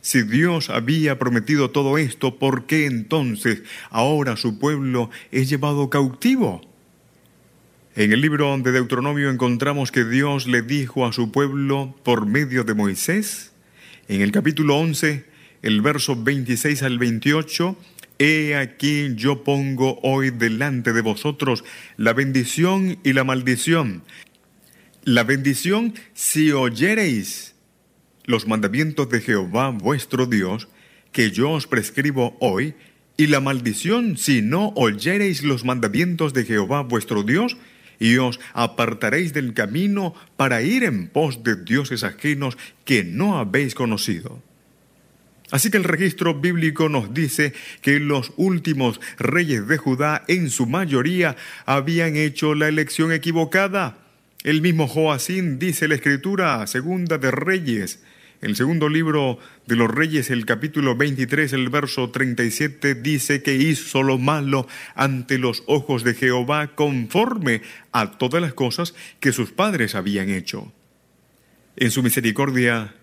Si 0.01 0.23
Dios 0.23 0.69
había 0.69 1.17
prometido 1.19 1.71
todo 1.71 1.97
esto, 1.97 2.37
¿por 2.37 2.65
qué 2.65 2.85
entonces 2.85 3.63
ahora 3.89 4.35
su 4.35 4.59
pueblo 4.59 5.09
es 5.31 5.49
llevado 5.49 5.89
cautivo? 5.89 6.72
En 7.95 8.11
el 8.11 8.21
libro 8.21 8.57
de 8.57 8.71
Deuteronomio 8.71 9.29
encontramos 9.29 9.91
que 9.91 10.03
Dios 10.03 10.47
le 10.47 10.63
dijo 10.63 11.05
a 11.05 11.13
su 11.13 11.31
pueblo 11.31 11.95
por 12.01 12.25
medio 12.25 12.63
de 12.63 12.73
Moisés, 12.73 13.51
en 14.07 14.21
el 14.21 14.31
capítulo 14.31 14.77
11, 14.77 15.23
el 15.61 15.81
verso 15.83 16.15
26 16.15 16.81
al 16.81 16.97
28, 16.97 17.77
He 18.17 18.55
aquí 18.55 19.13
yo 19.13 19.43
pongo 19.43 19.99
hoy 20.01 20.31
delante 20.31 20.91
de 20.91 21.01
vosotros 21.01 21.63
la 21.95 22.13
bendición 22.13 22.97
y 23.03 23.13
la 23.13 23.23
maldición. 23.23 24.01
La 25.03 25.23
bendición 25.23 25.93
si 26.15 26.51
oyereis 26.51 27.53
los 28.25 28.47
mandamientos 28.47 29.07
de 29.09 29.21
Jehová 29.21 29.69
vuestro 29.69 30.25
Dios, 30.25 30.67
que 31.11 31.29
yo 31.29 31.51
os 31.51 31.67
prescribo 31.67 32.37
hoy, 32.39 32.73
y 33.17 33.27
la 33.27 33.39
maldición 33.39 34.17
si 34.17 34.41
no 34.41 34.69
oyereis 34.75 35.43
los 35.43 35.63
mandamientos 35.63 36.33
de 36.33 36.45
Jehová 36.45 36.81
vuestro 36.81 37.21
Dios, 37.21 37.55
y 37.99 38.17
os 38.17 38.39
apartaréis 38.53 39.33
del 39.33 39.53
camino 39.53 40.13
para 40.37 40.61
ir 40.61 40.83
en 40.83 41.07
pos 41.07 41.43
de 41.43 41.55
dioses 41.55 42.03
ajenos 42.03 42.57
que 42.85 43.03
no 43.03 43.37
habéis 43.37 43.75
conocido. 43.75 44.41
Así 45.51 45.69
que 45.69 45.77
el 45.77 45.83
registro 45.83 46.33
bíblico 46.33 46.89
nos 46.89 47.13
dice 47.13 47.53
que 47.81 47.99
los 47.99 48.33
últimos 48.37 48.99
reyes 49.19 49.67
de 49.67 49.77
Judá 49.77 50.23
en 50.27 50.49
su 50.49 50.65
mayoría 50.65 51.35
habían 51.67 52.15
hecho 52.15 52.55
la 52.55 52.67
elección 52.67 53.11
equivocada. 53.11 53.97
El 54.43 54.61
mismo 54.63 54.87
Joacín 54.87 55.59
dice 55.59 55.87
la 55.87 55.95
escritura 55.95 56.65
segunda 56.65 57.19
de 57.19 57.29
Reyes 57.29 57.99
el 58.43 58.57
segundo 58.57 58.89
libro 58.89 59.39
de 59.67 59.77
los 59.77 59.89
Reyes, 59.89 60.29
el 60.29 60.45
capítulo 60.45 60.97
23, 60.97 61.53
el 61.53 61.69
verso 61.69 62.09
37, 62.09 62.93
dice 62.93 63.41
que 63.41 63.55
hizo 63.55 64.03
lo 64.03 64.17
malo 64.17 64.67
ante 64.95 65.37
los 65.37 65.63
ojos 65.65 66.03
de 66.03 66.13
Jehová 66.13 66.75
conforme 66.75 67.61
a 67.93 68.17
todas 68.17 68.41
las 68.41 68.53
cosas 68.53 68.95
que 69.21 69.31
sus 69.31 69.51
padres 69.51 69.95
habían 69.95 70.29
hecho. 70.29 70.73
En 71.77 71.89
su 71.89 72.03
misericordia, 72.03 72.93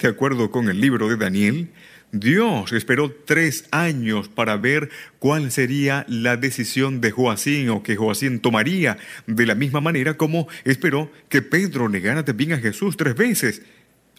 de 0.00 0.08
acuerdo 0.08 0.52
con 0.52 0.68
el 0.68 0.80
libro 0.80 1.08
de 1.08 1.16
Daniel, 1.16 1.70
Dios 2.12 2.72
esperó 2.72 3.10
tres 3.10 3.66
años 3.72 4.28
para 4.28 4.56
ver 4.56 4.88
cuál 5.18 5.50
sería 5.50 6.06
la 6.08 6.36
decisión 6.36 7.00
de 7.00 7.10
Joacín 7.10 7.70
o 7.70 7.82
que 7.82 7.96
Joacín 7.96 8.38
tomaría, 8.38 8.98
de 9.26 9.46
la 9.46 9.56
misma 9.56 9.80
manera 9.80 10.16
como 10.16 10.46
esperó 10.64 11.10
que 11.28 11.42
Pedro 11.42 11.88
negara 11.88 12.24
también 12.24 12.52
a 12.52 12.58
Jesús 12.58 12.96
tres 12.96 13.16
veces 13.16 13.62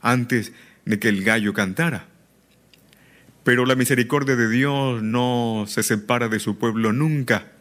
antes 0.01 0.54
de 0.86 1.00
que 1.00 1.10
el 1.10 1.24
gallo 1.24 1.54
cantara. 1.54 2.08
Pero 3.44 3.66
la 3.66 3.75
misericordia 3.75 4.36
de 4.36 4.50
Dios 4.50 5.01
no 5.04 5.66
se 5.68 5.84
separa 5.84 6.27
de 6.27 6.39
su 6.39 6.58
pueblo 6.58 6.92
nunca. 6.94 7.51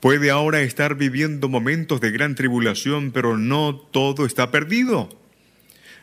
Puede 0.00 0.30
ahora 0.30 0.62
estar 0.62 0.94
viviendo 0.94 1.48
momentos 1.48 2.00
de 2.00 2.10
gran 2.10 2.34
tribulación, 2.34 3.12
pero 3.12 3.36
no 3.36 3.76
todo 3.76 4.24
está 4.24 4.50
perdido. 4.50 5.08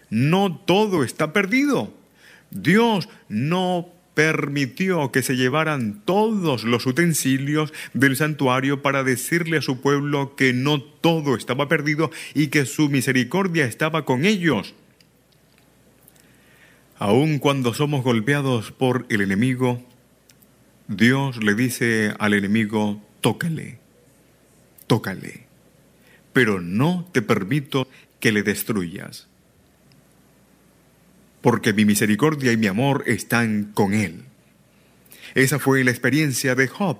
No 0.09 0.55
todo 0.65 1.03
está 1.03 1.33
perdido. 1.33 1.93
Dios 2.51 3.09
no 3.27 3.89
permitió 4.13 5.11
que 5.11 5.21
se 5.21 5.35
llevaran 5.35 6.01
todos 6.03 6.63
los 6.63 6.87
utensilios 6.87 7.71
del 7.93 8.15
santuario 8.15 8.81
para 8.81 9.03
decirle 9.03 9.57
a 9.57 9.61
su 9.61 9.79
pueblo 9.79 10.35
que 10.35 10.53
no 10.53 10.81
todo 10.81 11.35
estaba 11.35 11.67
perdido 11.67 12.09
y 12.33 12.47
que 12.47 12.65
su 12.65 12.89
misericordia 12.89 13.65
estaba 13.65 14.05
con 14.05 14.25
ellos. 14.25 14.73
Aun 16.99 17.37
cuando 17.37 17.75
somos 17.75 18.03
golpeados 18.03 18.71
por 18.71 19.05
el 19.09 19.21
enemigo, 19.21 19.85
Dios 20.87 21.43
le 21.43 21.53
dice 21.53 22.13
al 22.17 22.33
enemigo, 22.33 23.03
tócale, 23.21 23.77
tócale, 24.87 25.45
pero 26.33 26.59
no 26.59 27.07
te 27.11 27.21
permito 27.21 27.87
que 28.19 28.31
le 28.31 28.41
destruyas, 28.41 29.27
porque 31.41 31.71
mi 31.73 31.85
misericordia 31.85 32.51
y 32.51 32.57
mi 32.57 32.65
amor 32.65 33.03
están 33.05 33.71
con 33.75 33.93
él. 33.93 34.23
Esa 35.35 35.59
fue 35.59 35.83
la 35.83 35.91
experiencia 35.91 36.55
de 36.55 36.67
Job. 36.67 36.97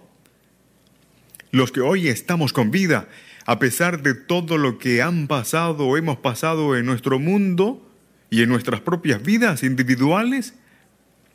Los 1.50 1.72
que 1.72 1.82
hoy 1.82 2.08
estamos 2.08 2.54
con 2.54 2.70
vida, 2.70 3.10
a 3.48 3.58
pesar 3.58 4.04
de 4.04 4.13
todo 4.13 4.60
lo 4.60 4.77
que 4.77 5.01
han 5.01 5.27
pasado 5.27 5.88
o 5.88 5.98
hemos 5.98 6.18
pasado 6.18 6.75
en 6.75 6.86
nuestro 6.86 7.18
mundo, 7.18 7.87
y 8.29 8.41
en 8.41 8.50
nuestras 8.50 8.81
propias 8.81 9.22
vidas 9.24 9.63
individuales, 9.63 10.53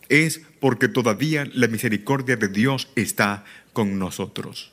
es 0.08 0.42
porque 0.60 0.88
todavía 0.88 1.46
la 1.52 1.68
misericordia 1.68 2.36
de 2.36 2.48
Dios 2.48 2.88
está 2.96 3.44
con 3.72 3.98
nosotros. 3.98 4.72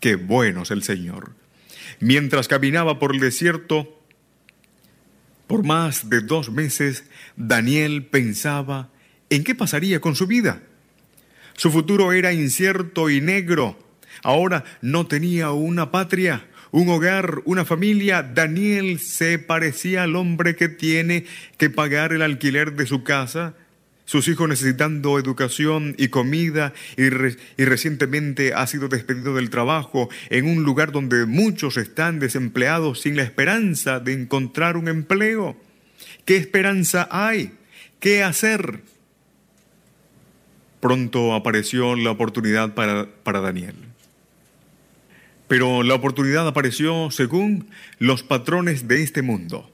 Qué 0.00 0.16
bueno 0.16 0.62
es 0.62 0.70
el 0.70 0.82
Señor. 0.82 1.34
Mientras 2.00 2.48
caminaba 2.48 2.98
por 2.98 3.14
el 3.14 3.20
desierto, 3.20 4.00
por 5.46 5.64
más 5.64 6.08
de 6.08 6.20
dos 6.20 6.50
meses, 6.50 7.04
Daniel 7.36 8.06
pensaba 8.06 8.88
en 9.28 9.44
qué 9.44 9.54
pasaría 9.54 10.00
con 10.00 10.16
su 10.16 10.26
vida. 10.26 10.62
Su 11.56 11.70
futuro 11.70 12.12
era 12.12 12.32
incierto 12.32 13.10
y 13.10 13.20
negro. 13.20 13.78
Ahora 14.22 14.64
no 14.80 15.06
tenía 15.06 15.50
una 15.50 15.90
patria, 15.90 16.48
un 16.72 16.88
hogar, 16.88 17.42
una 17.44 17.64
familia, 17.64 18.22
Daniel 18.22 18.98
se 19.00 19.38
parecía 19.38 20.04
al 20.04 20.16
hombre 20.16 20.54
que 20.54 20.68
tiene 20.68 21.24
que 21.58 21.70
pagar 21.70 22.12
el 22.12 22.22
alquiler 22.22 22.74
de 22.74 22.86
su 22.86 23.02
casa, 23.02 23.54
sus 24.04 24.28
hijos 24.28 24.48
necesitando 24.48 25.18
educación 25.18 25.94
y 25.98 26.08
comida, 26.08 26.72
y, 26.96 27.08
recientemente 27.64 28.54
ha 28.54 28.66
sido 28.66 28.88
despedido 28.88 29.34
del 29.34 29.50
trabajo 29.50 30.08
en 30.30 30.46
un 30.46 30.62
lugar 30.62 30.92
donde 30.92 31.26
muchos 31.26 31.76
están 31.76 32.18
desempleados 32.18 33.00
sin 33.00 33.16
la 33.16 33.22
esperanza 33.22 34.00
de 34.00 34.12
encontrar 34.12 34.76
un 34.76 34.88
empleo. 34.88 35.56
¿Qué 36.24 36.36
esperanza 36.36 37.08
hay? 37.10 37.52
¿Qué 37.98 38.22
hacer? 38.22 38.80
Pronto 40.80 41.34
apareció 41.34 41.94
la 41.94 42.10
oportunidad 42.10 42.74
para, 42.74 43.06
para 43.22 43.40
Daniel. 43.40 43.89
Pero 45.50 45.82
la 45.82 45.94
oportunidad 45.94 46.46
apareció 46.46 47.10
según 47.10 47.70
los 47.98 48.22
patrones 48.22 48.86
de 48.86 49.02
este 49.02 49.20
mundo. 49.20 49.68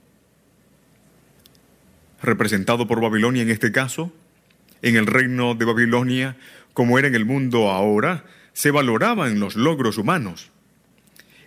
Representado 2.19 2.87
por 2.87 2.99
Babilonia 2.99 3.43
en 3.43 3.51
este 3.51 3.71
caso, 3.71 4.11
en 4.81 4.95
el 4.95 5.05
reino 5.05 5.53
de 5.53 5.65
Babilonia, 5.65 6.35
como 6.73 6.97
era 6.97 7.07
en 7.07 7.13
el 7.13 7.25
mundo 7.25 7.69
ahora, 7.69 8.25
se 8.53 8.71
valoraban 8.71 9.39
los 9.39 9.55
logros 9.55 9.99
humanos. 9.99 10.49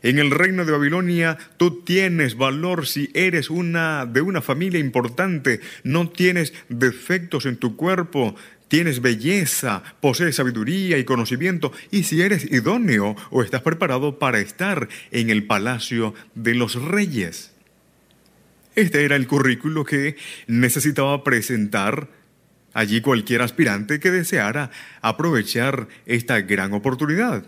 En 0.00 0.20
el 0.20 0.30
reino 0.30 0.64
de 0.64 0.70
Babilonia 0.70 1.36
tú 1.56 1.82
tienes 1.82 2.36
valor 2.36 2.86
si 2.86 3.10
eres 3.14 3.50
una 3.50 4.06
de 4.06 4.20
una 4.20 4.42
familia 4.42 4.78
importante, 4.78 5.60
no 5.82 6.08
tienes 6.08 6.54
defectos 6.68 7.46
en 7.46 7.56
tu 7.56 7.74
cuerpo, 7.74 8.36
tienes 8.70 9.02
belleza, 9.02 9.82
posees 10.00 10.36
sabiduría 10.36 10.96
y 10.96 11.04
conocimiento, 11.04 11.72
y 11.90 12.04
si 12.04 12.22
eres 12.22 12.50
idóneo 12.50 13.16
o 13.30 13.42
estás 13.42 13.62
preparado 13.62 14.18
para 14.20 14.38
estar 14.38 14.88
en 15.10 15.28
el 15.28 15.44
palacio 15.44 16.14
de 16.36 16.54
los 16.54 16.76
reyes. 16.80 17.50
Este 18.76 19.04
era 19.04 19.16
el 19.16 19.26
currículo 19.26 19.84
que 19.84 20.16
necesitaba 20.46 21.24
presentar 21.24 22.08
allí 22.72 23.00
cualquier 23.00 23.42
aspirante 23.42 23.98
que 23.98 24.12
deseara 24.12 24.70
aprovechar 25.02 25.88
esta 26.06 26.40
gran 26.40 26.72
oportunidad. 26.72 27.44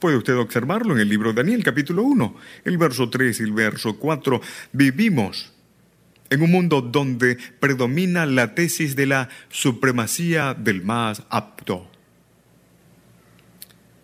Puede 0.00 0.16
usted 0.16 0.36
observarlo 0.36 0.94
en 0.94 1.00
el 1.00 1.10
libro 1.10 1.34
de 1.34 1.42
Daniel 1.42 1.62
capítulo 1.62 2.04
1, 2.04 2.36
el 2.64 2.78
verso 2.78 3.10
3 3.10 3.38
y 3.38 3.42
el 3.42 3.52
verso 3.52 3.98
4. 3.98 4.40
Vivimos 4.72 5.52
en 6.30 6.42
un 6.42 6.50
mundo 6.50 6.80
donde 6.80 7.38
predomina 7.60 8.26
la 8.26 8.54
tesis 8.54 8.96
de 8.96 9.06
la 9.06 9.28
supremacía 9.48 10.54
del 10.54 10.82
más 10.82 11.22
apto. 11.30 11.90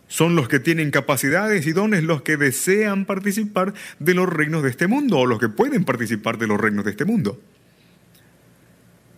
Son 0.08 0.36
los 0.36 0.48
que 0.48 0.60
tienen 0.60 0.90
capacidades 0.90 1.66
y 1.66 1.72
dones 1.72 2.04
los 2.04 2.22
que 2.22 2.36
desean 2.36 3.04
participar 3.04 3.74
de 3.98 4.14
los 4.14 4.28
reinos 4.28 4.62
de 4.62 4.70
este 4.70 4.86
mundo 4.86 5.18
o 5.18 5.26
los 5.26 5.40
que 5.40 5.48
pueden 5.48 5.84
participar 5.84 6.38
de 6.38 6.46
los 6.46 6.60
reinos 6.60 6.84
de 6.84 6.92
este 6.92 7.04
mundo. 7.04 7.40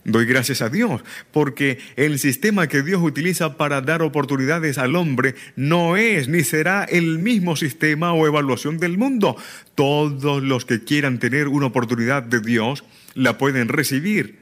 Doy 0.07 0.25
gracias 0.25 0.63
a 0.63 0.69
Dios 0.69 1.03
porque 1.33 1.79
el 1.97 2.21
sistema 2.21 2.69
que 2.69 2.85
Dios 2.85 3.03
utiliza 3.03 3.57
para 3.57 3.81
dar 3.81 4.03
oportunidades 4.03 4.79
al 4.79 4.95
hombre 4.95 5.35
no 5.57 5.97
es 5.97 6.29
ni 6.29 6.45
será 6.45 6.85
el 6.85 7.19
mismo 7.19 7.57
sistema 7.57 8.13
o 8.13 8.25
evaluación 8.25 8.79
del 8.79 8.99
mundo. 8.99 9.37
Todos 9.75 10.45
los 10.45 10.65
que 10.65 10.85
quieran 10.85 11.19
tener 11.19 11.49
una 11.49 11.67
oportunidad 11.67 12.23
de 12.23 12.39
Dios 12.39 12.85
la 13.15 13.37
pueden 13.37 13.67
recibir. 13.67 14.39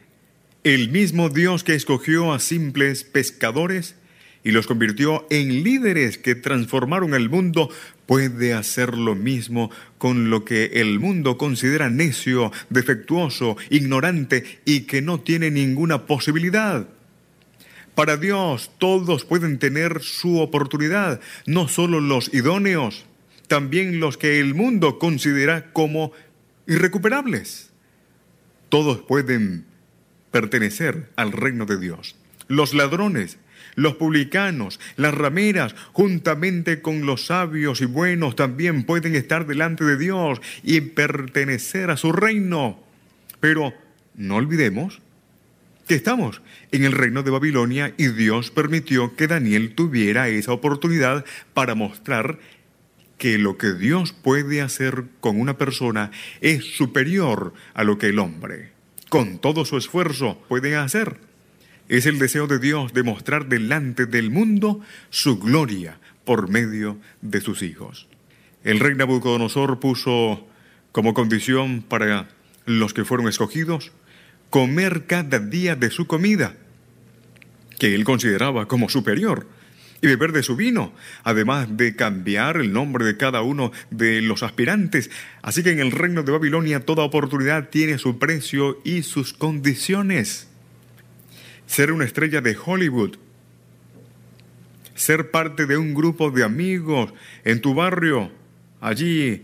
El 0.65 0.91
mismo 0.91 1.31
Dios 1.31 1.65
que 1.65 1.75
escogió 1.75 2.35
a 2.35 2.41
simples 2.41 3.03
pescadores 3.03 3.97
y 4.45 4.51
los 4.51 4.67
convirtió 4.67 5.27
en 5.31 5.65
líderes 5.65 6.19
que 6.19 6.35
transformaron 6.35 7.15
el 7.15 7.31
mundo, 7.31 7.71
puede 8.07 8.55
hacer 8.55 8.97
lo 8.97 9.15
mismo 9.15 9.71
con 9.99 10.31
lo 10.31 10.45
que 10.45 10.67
el 10.75 11.01
mundo 11.01 11.39
considera 11.39 11.91
necio, 11.91 12.53
defectuoso, 12.71 13.57
ignorante 13.71 14.61
y 14.65 14.83
que 14.83 15.03
no 15.03 15.21
tiene 15.21 15.51
ninguna 15.51 16.07
posibilidad. 16.07 16.87
Para 17.95 18.17
Dios 18.17 18.73
todos 18.79 19.25
pueden 19.25 19.59
tener 19.59 20.03
su 20.03 20.41
oportunidad, 20.41 21.21
no 21.47 21.69
solo 21.69 22.01
los 22.01 22.33
idóneos, 22.35 23.07
también 23.47 24.01
los 24.01 24.17
que 24.17 24.41
el 24.41 24.55
mundo 24.55 24.99
considera 24.99 25.73
como 25.73 26.13
irrecuperables. 26.67 27.71
Todos 28.69 29.03
pueden 29.03 29.65
pertenecer 30.33 31.11
al 31.15 31.31
reino 31.31 31.67
de 31.67 31.79
Dios. 31.79 32.17
Los 32.49 32.75
ladrones, 32.75 33.39
los 33.75 33.97
publicanos, 33.97 34.81
las 34.97 35.15
rameras, 35.15 35.75
juntamente 35.93 36.81
con 36.81 37.07
los 37.07 37.27
sabios 37.27 37.81
y 37.81 37.87
buenos, 37.87 38.37
también 38.37 38.85
pueden 38.85 39.15
estar 39.15 39.47
delante 39.47 39.85
de 39.85 39.97
Dios 39.97 40.41
y 40.63 40.81
pertenecer 40.81 41.91
a 41.91 41.97
su 41.97 42.13
reino. 42.13 42.81
Pero 43.41 43.75
no 44.15 44.37
olvidemos 44.37 45.01
que 45.87 45.95
estamos 45.95 46.41
en 46.73 46.85
el 46.85 46.93
reino 46.93 47.23
de 47.23 47.31
Babilonia 47.31 47.95
y 47.99 48.09
Dios 48.09 48.51
permitió 48.51 49.17
que 49.17 49.27
Daniel 49.27 49.75
tuviera 49.75 50.29
esa 50.29 50.53
oportunidad 50.53 51.25
para 51.53 51.75
mostrar 51.75 52.39
que 53.19 53.39
lo 53.39 53.59
que 53.59 53.75
Dios 53.75 54.13
puede 54.13 54.61
hacer 54.61 55.05
con 55.21 55.41
una 55.41 55.57
persona 55.57 56.11
es 56.41 56.77
superior 56.77 57.55
a 57.75 57.85
lo 57.85 57.99
que 57.99 58.09
el 58.09 58.19
hombre, 58.19 58.73
con 59.09 59.39
todo 59.39 59.65
su 59.65 59.77
esfuerzo, 59.77 60.43
puede 60.49 60.77
hacer. 60.77 61.19
Es 61.89 62.07
el 62.07 62.19
deseo 62.19 62.47
de 62.47 62.59
Dios 62.59 62.95
de 62.95 63.03
mostrar 63.03 63.47
delante 63.49 64.07
del 64.07 64.31
mundo 64.31 64.81
su 65.11 65.39
gloria 65.39 65.99
por 66.25 66.49
medio 66.49 66.99
de 67.21 67.41
sus 67.41 67.63
hijos. 67.63 68.09
El 68.63 68.81
rey 68.81 68.95
Nabucodonosor 68.95 69.81
puso 69.81 70.47
como 70.93 71.13
condición 71.13 71.83
para 71.83 72.29
los 72.65 72.95
que 72.95 73.05
fueron 73.05 73.29
escogidos 73.29 73.93
comer 74.49 75.05
cada 75.07 75.41
día 75.41 75.77
de 75.77 75.91
su 75.91 76.07
comida, 76.07 76.55
que 77.79 77.95
él 77.95 78.05
consideraba 78.05 78.67
como 78.67 78.89
superior, 78.89 79.47
y 80.01 80.07
beber 80.07 80.33
de 80.33 80.43
su 80.43 80.55
vino, 80.55 80.93
además 81.23 81.77
de 81.77 81.97
cambiar 81.97 82.59
el 82.59 82.73
nombre 82.73 83.05
de 83.05 83.17
cada 83.17 83.43
uno 83.43 83.73
de 83.91 84.23
los 84.23 84.43
aspirantes. 84.43 85.11
Así 85.43 85.63
que 85.63 85.73
en 85.73 85.81
el 85.81 85.93
reino 85.93 86.23
de 86.23 86.33
Babilonia 86.33 86.81
toda 86.81 87.05
oportunidad 87.05 87.69
tiene 87.69 87.99
su 87.99 88.19
precio 88.19 88.81
y 88.85 89.03
sus 89.03 89.33
condiciones 89.33 90.49
ser 91.67 91.93
una 91.93 92.05
estrella 92.05 92.41
de 92.41 92.57
Hollywood, 92.57 93.17
ser 94.95 95.31
parte 95.31 95.67
de 95.67 95.77
un 95.77 95.95
grupo 95.95 96.31
de 96.31 96.45
amigos 96.45 97.13
en 97.45 97.61
tu 97.61 97.75
barrio, 97.75 98.31
allí, 98.81 99.43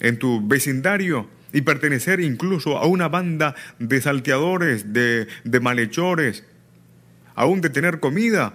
en 0.00 0.18
tu 0.18 0.46
vecindario, 0.46 1.28
y 1.52 1.60
pertenecer 1.60 2.20
incluso 2.20 2.78
a 2.78 2.86
una 2.86 3.08
banda 3.08 3.54
de 3.78 4.00
salteadores, 4.00 4.92
de, 4.92 5.28
de 5.44 5.60
malhechores, 5.60 6.44
aún 7.34 7.60
de 7.60 7.70
tener 7.70 8.00
comida 8.00 8.54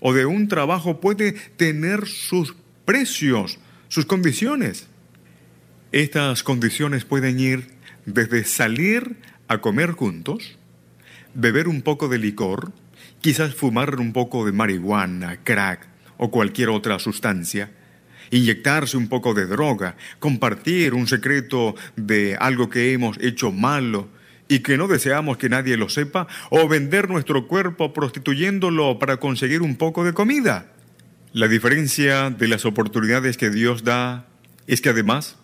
o 0.00 0.12
de 0.12 0.26
un 0.26 0.48
trabajo 0.48 1.00
puede 1.00 1.32
tener 1.32 2.06
sus 2.06 2.54
precios, 2.84 3.58
sus 3.88 4.06
condiciones. 4.06 4.86
Estas 5.92 6.42
condiciones 6.42 7.04
pueden 7.04 7.40
ir 7.40 7.68
desde 8.06 8.44
salir 8.44 9.16
a 9.48 9.58
comer 9.58 9.92
juntos, 9.92 10.58
beber 11.34 11.68
un 11.68 11.82
poco 11.82 12.08
de 12.08 12.18
licor, 12.18 12.72
quizás 13.20 13.54
fumar 13.54 13.98
un 14.00 14.12
poco 14.12 14.46
de 14.46 14.52
marihuana, 14.52 15.38
crack 15.42 15.88
o 16.16 16.30
cualquier 16.30 16.70
otra 16.70 16.98
sustancia, 16.98 17.70
inyectarse 18.30 18.96
un 18.96 19.08
poco 19.08 19.34
de 19.34 19.46
droga, 19.46 19.96
compartir 20.18 20.94
un 20.94 21.06
secreto 21.06 21.74
de 21.96 22.36
algo 22.38 22.68
que 22.68 22.92
hemos 22.92 23.18
hecho 23.18 23.52
malo 23.52 24.08
y 24.48 24.60
que 24.60 24.76
no 24.76 24.88
deseamos 24.88 25.38
que 25.38 25.48
nadie 25.48 25.76
lo 25.76 25.88
sepa, 25.88 26.26
o 26.50 26.66
vender 26.66 27.08
nuestro 27.08 27.46
cuerpo 27.46 27.92
prostituyéndolo 27.92 28.98
para 28.98 29.18
conseguir 29.18 29.62
un 29.62 29.76
poco 29.76 30.04
de 30.04 30.12
comida. 30.12 30.72
La 31.32 31.46
diferencia 31.46 32.30
de 32.30 32.48
las 32.48 32.64
oportunidades 32.64 33.36
que 33.36 33.50
Dios 33.50 33.84
da 33.84 34.26
es 34.66 34.80
que 34.80 34.88
además 34.88 35.36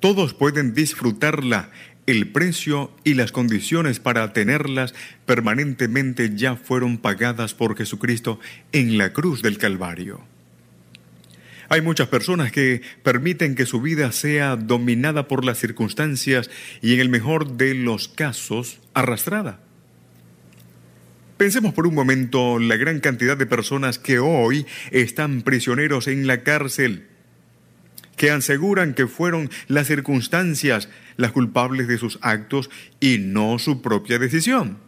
todos 0.00 0.34
pueden 0.34 0.74
disfrutarla 0.74 1.70
el 2.06 2.28
precio 2.28 2.90
y 3.04 3.14
las 3.14 3.32
condiciones 3.32 4.00
para 4.00 4.32
tenerlas 4.32 4.94
permanentemente 5.26 6.32
ya 6.34 6.56
fueron 6.56 6.98
pagadas 6.98 7.54
por 7.54 7.76
Jesucristo 7.76 8.40
en 8.72 8.98
la 8.98 9.12
cruz 9.12 9.42
del 9.42 9.58
Calvario. 9.58 10.20
Hay 11.68 11.80
muchas 11.80 12.08
personas 12.08 12.52
que 12.52 12.82
permiten 13.02 13.54
que 13.54 13.64
su 13.64 13.80
vida 13.80 14.12
sea 14.12 14.56
dominada 14.56 15.26
por 15.26 15.44
las 15.44 15.58
circunstancias 15.58 16.50
y 16.82 16.94
en 16.94 17.00
el 17.00 17.08
mejor 17.08 17.56
de 17.56 17.74
los 17.74 18.08
casos 18.08 18.80
arrastrada. 18.92 19.60
Pensemos 21.38 21.72
por 21.72 21.86
un 21.86 21.94
momento 21.94 22.58
la 22.58 22.76
gran 22.76 23.00
cantidad 23.00 23.36
de 23.36 23.46
personas 23.46 23.98
que 23.98 24.18
hoy 24.18 24.66
están 24.90 25.42
prisioneros 25.42 26.08
en 26.08 26.26
la 26.26 26.42
cárcel 26.42 27.06
que 28.22 28.30
aseguran 28.30 28.94
que 28.94 29.08
fueron 29.08 29.50
las 29.66 29.88
circunstancias 29.88 30.88
las 31.16 31.32
culpables 31.32 31.88
de 31.88 31.98
sus 31.98 32.20
actos 32.22 32.70
y 33.00 33.18
no 33.18 33.58
su 33.58 33.82
propia 33.82 34.20
decisión. 34.20 34.78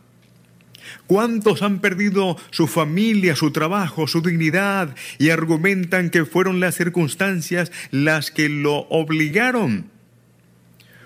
¿Cuántos 1.09 1.63
han 1.63 1.81
perdido 1.81 2.37
su 2.51 2.69
familia, 2.69 3.35
su 3.35 3.51
trabajo, 3.51 4.07
su 4.07 4.23
dignidad 4.23 4.95
y 5.19 5.31
argumentan 5.31 6.11
que 6.11 6.25
fueron 6.25 6.61
las 6.61 6.77
circunstancias 6.77 7.73
las 7.91 8.31
que 8.31 8.49
lo 8.49 8.87
obligaron? 8.89 9.91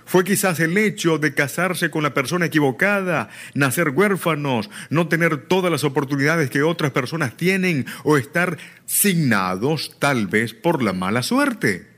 Fue 0.04 0.22
quizás 0.22 0.60
el 0.60 0.76
hecho 0.76 1.16
de 1.16 1.32
casarse 1.32 1.88
con 1.88 2.02
la 2.02 2.12
persona 2.12 2.44
equivocada, 2.44 3.30
nacer 3.54 3.88
huérfanos, 3.88 4.68
no 4.90 5.08
tener 5.08 5.46
todas 5.46 5.72
las 5.72 5.82
oportunidades 5.82 6.50
que 6.50 6.62
otras 6.62 6.90
personas 6.90 7.38
tienen 7.38 7.86
o 8.04 8.18
estar 8.18 8.58
signados 8.84 9.96
tal 9.98 10.26
vez 10.26 10.52
por 10.52 10.82
la 10.82 10.92
mala 10.92 11.22
suerte. 11.22 11.97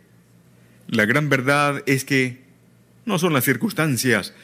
La 0.91 1.07
gran 1.07 1.29
verdad 1.29 1.85
es 1.87 2.05
que 2.05 2.41
no 3.07 3.21
son 3.21 3.33
las 3.33 3.45
circunstancias 3.45 4.35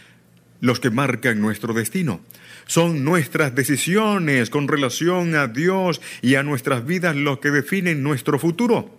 los 0.61 0.79
que 0.79 0.91
marcan 0.91 1.41
nuestro 1.41 1.75
destino. 1.75 2.21
Son 2.67 3.05
nuestras 3.05 3.57
decisiones 3.57 4.49
con 4.49 4.69
relación 4.69 5.35
a 5.35 5.49
Dios 5.49 6.01
y 6.23 6.37
a 6.37 6.45
nuestras 6.45 6.87
vidas 6.87 7.17
los 7.17 7.41
que 7.41 7.51
definen 7.51 8.05
nuestro 8.05 8.39
futuro. 8.39 8.97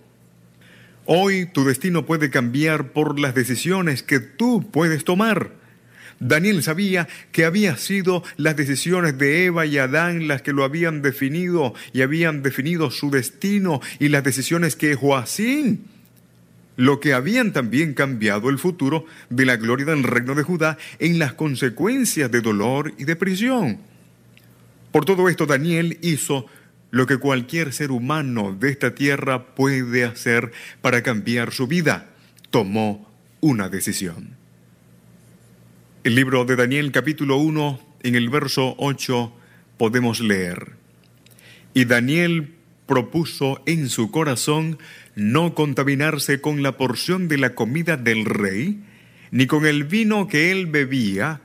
Hoy 1.06 1.46
tu 1.46 1.64
destino 1.64 2.06
puede 2.06 2.30
cambiar 2.30 2.92
por 2.92 3.18
las 3.18 3.34
decisiones 3.34 4.04
que 4.04 4.20
tú 4.20 4.70
puedes 4.70 5.06
tomar. 5.06 5.52
Daniel 6.20 6.62
sabía 6.64 7.08
que 7.32 7.46
había 7.46 7.78
sido 7.78 8.24
las 8.36 8.58
decisiones 8.58 9.18
de 9.18 9.46
Eva 9.46 9.66
y 9.66 9.78
Adán 9.78 10.28
las 10.28 10.42
que 10.42 10.52
lo 10.52 10.66
habían 10.66 11.02
definido 11.02 11.74
y 11.94 12.02
habían 12.02 12.44
definido 12.44 12.92
su 12.92 13.10
destino 13.10 13.80
y 14.00 14.10
las 14.10 14.26
decisiones 14.26 14.76
que 14.76 14.96
Joacín, 14.96 15.86
lo 16.78 17.00
que 17.00 17.14
habían 17.14 17.52
también 17.52 17.94
cambiado 17.94 18.50
el 18.50 18.60
futuro 18.60 19.06
de 19.30 19.46
la 19.46 19.58
gloria 19.58 19.88
del 19.88 20.04
reino 20.04 20.36
de 20.36 20.44
Judá 20.44 20.78
en 21.00 21.20
las 21.20 21.34
consecuencias 21.34 22.32
de 22.32 22.40
dolor 22.40 22.94
y 22.98 23.04
de 23.04 23.16
prisión. 23.16 23.80
Por 24.92 25.04
todo 25.04 25.28
esto 25.28 25.46
Daniel 25.46 25.98
hizo 26.02 26.46
lo 26.92 27.06
que 27.06 27.18
cualquier 27.18 27.74
ser 27.74 27.92
humano 27.92 28.56
de 28.58 28.70
esta 28.70 28.96
tierra 28.96 29.56
puede 29.56 30.06
hacer 30.06 30.52
para 30.82 31.04
cambiar 31.04 31.52
su 31.52 31.68
vida. 31.68 32.10
Tomó 32.52 33.12
una 33.42 33.70
decisión. 33.70 34.38
El 36.04 36.16
libro 36.16 36.46
de 36.46 36.56
Daniel 36.56 36.92
capítulo 36.92 37.38
1, 37.38 37.80
en 38.04 38.16
el 38.16 38.30
verso 38.30 38.76
8, 38.78 39.34
podemos 39.78 40.22
leer. 40.22 40.74
Y 41.74 41.86
Daniel 41.86 42.54
propuso 42.86 43.62
en 43.66 43.90
su 43.90 44.10
corazón 44.10 44.78
no 45.18 45.56
contaminarse 45.56 46.42
con 46.42 46.62
la 46.62 46.78
porción 46.78 47.28
de 47.28 47.40
la 47.40 47.56
comida 47.56 47.98
del 47.98 48.24
rey, 48.24 48.84
ni 49.32 49.48
con 49.48 49.66
el 49.66 49.84
vino 49.84 50.28
que 50.28 50.52
él 50.52 50.68
bebía. 50.68 51.42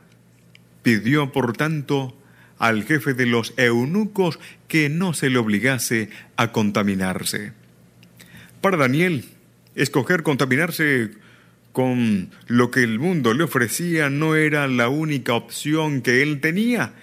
Pidió, 0.83 1.31
por 1.31 1.57
tanto, 1.57 2.15
al 2.59 2.83
jefe 2.83 3.15
de 3.15 3.25
los 3.25 3.55
eunucos 3.57 4.39
que 4.67 4.89
no 4.89 5.15
se 5.15 5.31
le 5.31 5.39
obligase 5.39 6.11
a 6.37 6.51
contaminarse. 6.51 7.53
Para 8.61 8.77
Daniel, 8.77 9.25
escoger 9.73 10.21
contaminarse 10.21 11.09
con 11.71 12.29
lo 12.45 12.69
que 12.69 12.83
el 12.83 12.99
mundo 12.99 13.33
le 13.33 13.43
ofrecía 13.43 14.11
no 14.11 14.35
era 14.35 14.67
la 14.67 14.87
única 14.87 15.33
opción 15.33 16.03
que 16.03 16.21
él 16.21 16.41
tenía. 16.41 16.93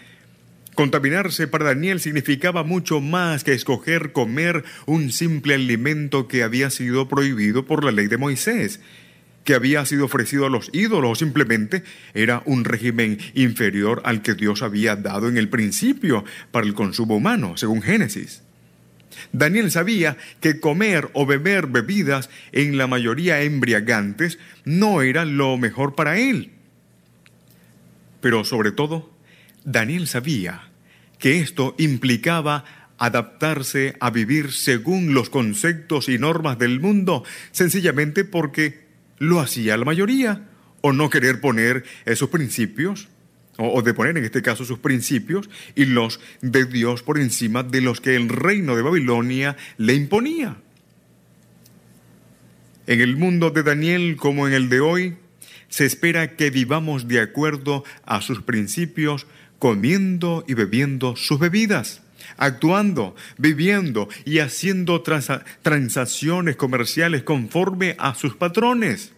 Contaminarse 0.74 1.48
para 1.48 1.66
Daniel 1.66 2.00
significaba 2.00 2.62
mucho 2.62 3.00
más 3.00 3.44
que 3.44 3.52
escoger 3.52 4.12
comer 4.12 4.64
un 4.86 5.10
simple 5.12 5.54
alimento 5.54 6.28
que 6.28 6.42
había 6.42 6.70
sido 6.70 7.08
prohibido 7.08 7.66
por 7.66 7.84
la 7.84 7.92
ley 7.92 8.06
de 8.06 8.16
Moisés 8.16 8.80
que 9.44 9.54
había 9.54 9.84
sido 9.86 10.04
ofrecido 10.04 10.46
a 10.46 10.50
los 10.50 10.70
ídolos, 10.72 11.18
simplemente 11.18 11.82
era 12.14 12.42
un 12.44 12.64
régimen 12.64 13.18
inferior 13.34 14.02
al 14.04 14.22
que 14.22 14.34
Dios 14.34 14.62
había 14.62 14.96
dado 14.96 15.28
en 15.28 15.36
el 15.36 15.48
principio 15.48 16.24
para 16.50 16.66
el 16.66 16.74
consumo 16.74 17.16
humano, 17.16 17.56
según 17.56 17.82
Génesis. 17.82 18.42
Daniel 19.32 19.70
sabía 19.70 20.16
que 20.40 20.60
comer 20.60 21.10
o 21.14 21.26
beber 21.26 21.66
bebidas, 21.66 22.30
en 22.52 22.78
la 22.78 22.86
mayoría 22.86 23.42
embriagantes, 23.42 24.38
no 24.64 25.02
era 25.02 25.24
lo 25.24 25.56
mejor 25.56 25.94
para 25.94 26.18
él. 26.18 26.52
Pero 28.20 28.44
sobre 28.44 28.72
todo, 28.72 29.10
Daniel 29.64 30.06
sabía 30.06 30.70
que 31.18 31.40
esto 31.40 31.74
implicaba 31.78 32.64
adaptarse 32.98 33.96
a 34.00 34.10
vivir 34.10 34.52
según 34.52 35.14
los 35.14 35.30
conceptos 35.30 36.08
y 36.08 36.18
normas 36.18 36.58
del 36.58 36.80
mundo, 36.80 37.24
sencillamente 37.50 38.24
porque 38.24 38.80
lo 39.18 39.40
hacía 39.40 39.76
la 39.76 39.84
mayoría, 39.84 40.48
o 40.82 40.92
no 40.92 41.10
querer 41.10 41.40
poner 41.40 41.84
esos 42.04 42.28
principios, 42.28 43.08
o, 43.56 43.82
de 43.82 43.94
poner 43.94 44.16
en 44.16 44.24
este 44.24 44.42
caso 44.42 44.64
sus 44.64 44.78
principios 44.78 45.50
y 45.74 45.84
los 45.84 46.20
de 46.40 46.64
Dios 46.64 47.02
por 47.02 47.18
encima 47.18 47.62
de 47.62 47.80
los 47.80 48.00
que 48.00 48.16
el 48.16 48.28
reino 48.28 48.76
de 48.76 48.82
Babilonia 48.82 49.56
le 49.76 49.94
imponía. 49.94 50.56
En 52.86 53.00
el 53.00 53.16
mundo 53.16 53.50
de 53.50 53.62
Daniel 53.62 54.16
como 54.16 54.48
en 54.48 54.54
el 54.54 54.68
de 54.68 54.80
hoy, 54.80 55.16
se 55.68 55.86
espera 55.86 56.36
que 56.36 56.50
vivamos 56.50 57.06
de 57.06 57.20
acuerdo 57.20 57.84
a 58.04 58.20
sus 58.20 58.42
principios, 58.42 59.26
comiendo 59.60 60.44
y 60.48 60.54
bebiendo 60.54 61.14
sus 61.14 61.38
bebidas 61.38 62.02
actuando, 62.36 63.14
viviendo 63.38 64.08
y 64.24 64.38
haciendo 64.38 65.02
transacciones 65.02 66.56
comerciales 66.56 67.22
conforme 67.22 67.96
a 67.98 68.14
sus 68.14 68.34
patrones, 68.34 69.12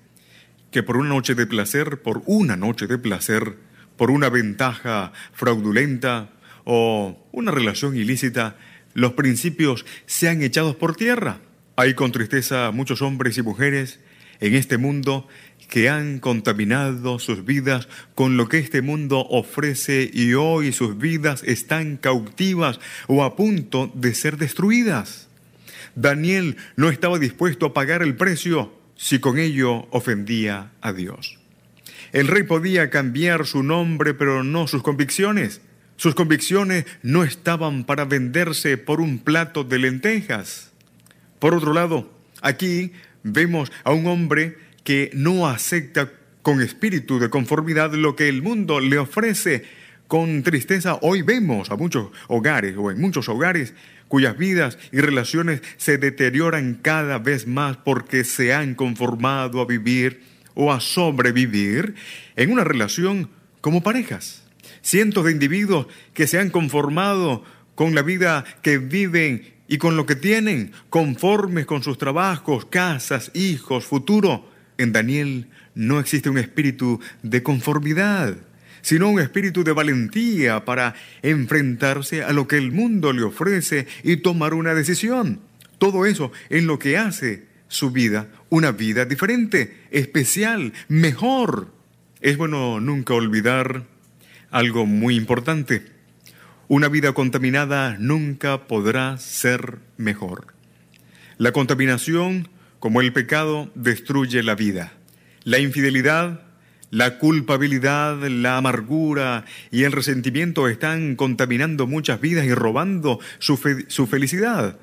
que 0.70 0.83
por 0.83 0.96
una 0.96 1.11
noche 1.11 1.35
de 1.35 1.46
placer, 1.46 2.02
por 2.02 2.22
una 2.26 2.57
noche 2.57 2.87
de 2.87 2.98
placer, 2.98 3.57
por 3.96 4.11
una 4.11 4.28
ventaja 4.28 5.12
fraudulenta 5.33 6.31
o 6.64 7.24
una 7.33 7.52
relación 7.52 7.96
ilícita, 7.96 8.57
los 8.94 9.12
principios 9.12 9.85
sean 10.07 10.42
echados 10.42 10.76
por 10.76 10.96
tierra. 10.96 11.38
Hay 11.76 11.94
con 11.94 12.12
tristeza 12.12 12.70
muchos 12.72 13.02
hombres 13.02 13.38
y 13.38 13.42
mujeres 13.42 14.00
en 14.40 14.55
este 14.55 14.76
mundo 14.76 15.28
que 15.72 15.88
han 15.88 16.18
contaminado 16.18 17.18
sus 17.18 17.46
vidas 17.46 17.88
con 18.14 18.37
lo 18.37 18.46
que 18.46 18.58
este 18.58 18.82
mundo 18.82 19.26
ofrece 19.30 20.11
y 20.12 20.35
hoy 20.35 20.70
sus 20.70 20.98
vidas 20.98 21.42
están 21.46 21.96
cautivas 21.96 22.78
o 23.06 23.24
a 23.24 23.37
punto 23.37 23.90
de 23.94 24.14
ser 24.14 24.37
destruidas. 24.37 25.30
Daniel 25.94 26.58
no 26.76 26.90
estaba 26.90 27.18
dispuesto 27.18 27.64
a 27.64 27.72
pagar 27.72 28.02
el 28.02 28.16
precio 28.16 28.70
si 28.96 29.18
con 29.18 29.38
ello 29.38 29.87
ofendía 29.92 30.72
a 30.82 30.92
Dios. 30.92 31.38
El 32.12 32.28
rey 32.28 32.42
podía 32.42 32.90
cambiar 32.90 33.46
su 33.46 33.62
nombre, 33.62 34.12
pero 34.12 34.44
no 34.44 34.66
sus 34.66 34.82
convicciones. 34.82 35.62
Sus 35.96 36.14
convicciones 36.14 36.85
no 37.02 37.24
estaban 37.24 37.85
para 37.85 38.04
venderse 38.04 38.76
por 38.76 39.00
un 39.00 39.20
plato 39.20 39.64
de 39.64 39.78
lentejas. 39.78 40.70
Por 41.38 41.54
otro 41.54 41.72
lado, 41.72 42.12
aquí 42.42 42.92
vemos 43.22 43.72
a 43.85 43.92
un 43.92 44.06
hombre 44.06 44.58
que 44.85 45.11
no 45.14 45.47
acepta 45.47 46.11
con 46.42 46.61
espíritu 46.61 47.18
de 47.18 47.31
conformidad 47.31 47.92
lo 47.95 48.16
que 48.16 48.29
el 48.29 48.42
mundo 48.42 48.81
le 48.81 48.99
ofrece. 48.99 49.64
Con 50.09 50.42
tristeza 50.42 50.99
hoy 51.03 51.23
vemos 51.23 51.71
a 51.71 51.77
muchos 51.77 52.09
hogares 52.29 52.77
o 52.77 52.90
en 52.90 53.01
muchos 53.01 53.29
hogares 53.29 53.75
cuyas 54.09 54.37
vidas 54.37 54.77
y 54.90 54.99
relaciones 54.99 55.62
se 55.79 55.97
deterioran 55.97 56.79
cada 56.83 57.18
vez 57.18 57.47
más 57.47 57.79
porque 57.79 58.25
se 58.25 58.53
han 58.53 58.75
conformado 58.75 59.61
a 59.61 59.64
vivir 59.64 60.21
o 60.55 60.73
a 60.73 60.81
sobrevivir 60.81 61.95
en 62.37 62.53
una 62.53 62.64
relación 62.64 63.31
como 63.62 63.83
parejas. 63.83 64.42
Cientos 64.83 65.25
de 65.25 65.33
individuos 65.33 65.87
que 66.12 66.27
se 66.27 66.38
han 66.38 66.51
conformado 66.51 67.45
con 67.75 67.95
la 67.95 68.03
vida 68.03 68.45
que 68.61 68.77
viven 68.77 69.55
y 69.66 69.79
con 69.79 69.97
lo 69.97 70.05
que 70.05 70.16
tienen, 70.16 70.73
conformes 70.90 71.64
con 71.64 71.83
sus 71.83 71.97
trabajos, 71.97 72.66
casas, 72.66 73.31
hijos, 73.33 73.87
futuro, 73.87 74.52
en 74.78 74.92
Daniel 74.92 75.48
no 75.74 76.00
existe 76.00 76.30
un 76.30 76.38
espíritu 76.38 77.00
de 77.22 77.42
conformidad, 77.42 78.37
sino 78.80 79.08
un 79.08 79.20
espíritu 79.20 79.64
de 79.64 79.72
valentía 79.72 80.64
para 80.64 80.94
enfrentarse 81.22 82.22
a 82.22 82.32
lo 82.32 82.46
que 82.46 82.56
el 82.56 82.72
mundo 82.72 83.12
le 83.12 83.22
ofrece 83.22 83.87
y 84.02 84.18
tomar 84.18 84.54
una 84.54 84.74
decisión. 84.74 85.40
Todo 85.78 86.06
eso 86.06 86.32
en 86.50 86.66
lo 86.66 86.78
que 86.78 86.96
hace 86.96 87.46
su 87.68 87.90
vida 87.90 88.28
una 88.52 88.70
vida 88.70 89.06
diferente, 89.06 89.78
especial, 89.90 90.74
mejor. 90.88 91.72
Es 92.20 92.37
bueno 92.37 92.80
nunca 92.80 93.14
olvidar 93.14 93.87
algo 94.50 94.85
muy 94.85 95.16
importante. 95.16 95.87
Una 96.68 96.88
vida 96.88 97.14
contaminada 97.14 97.96
nunca 97.98 98.66
podrá 98.66 99.16
ser 99.16 99.78
mejor. 99.96 100.48
La 101.38 101.52
contaminación 101.52 102.48
como 102.83 103.01
el 103.01 103.12
pecado 103.12 103.71
destruye 103.77 104.42
la 104.42 104.57
vida. 104.57 104.92
La 105.45 105.61
infidelidad, 105.61 106.42
la 106.90 107.18
culpabilidad, 107.18 108.27
la 108.27 108.57
amargura 108.57 109.45
y 109.71 109.85
el 109.85 109.92
resentimiento 109.92 110.66
están 110.66 111.14
contaminando 111.14 111.87
muchas 111.87 112.21
vidas 112.21 112.45
y 112.45 112.53
robando 112.53 113.21
su, 113.38 113.57
su 113.87 114.09
felicidad. 114.09 114.81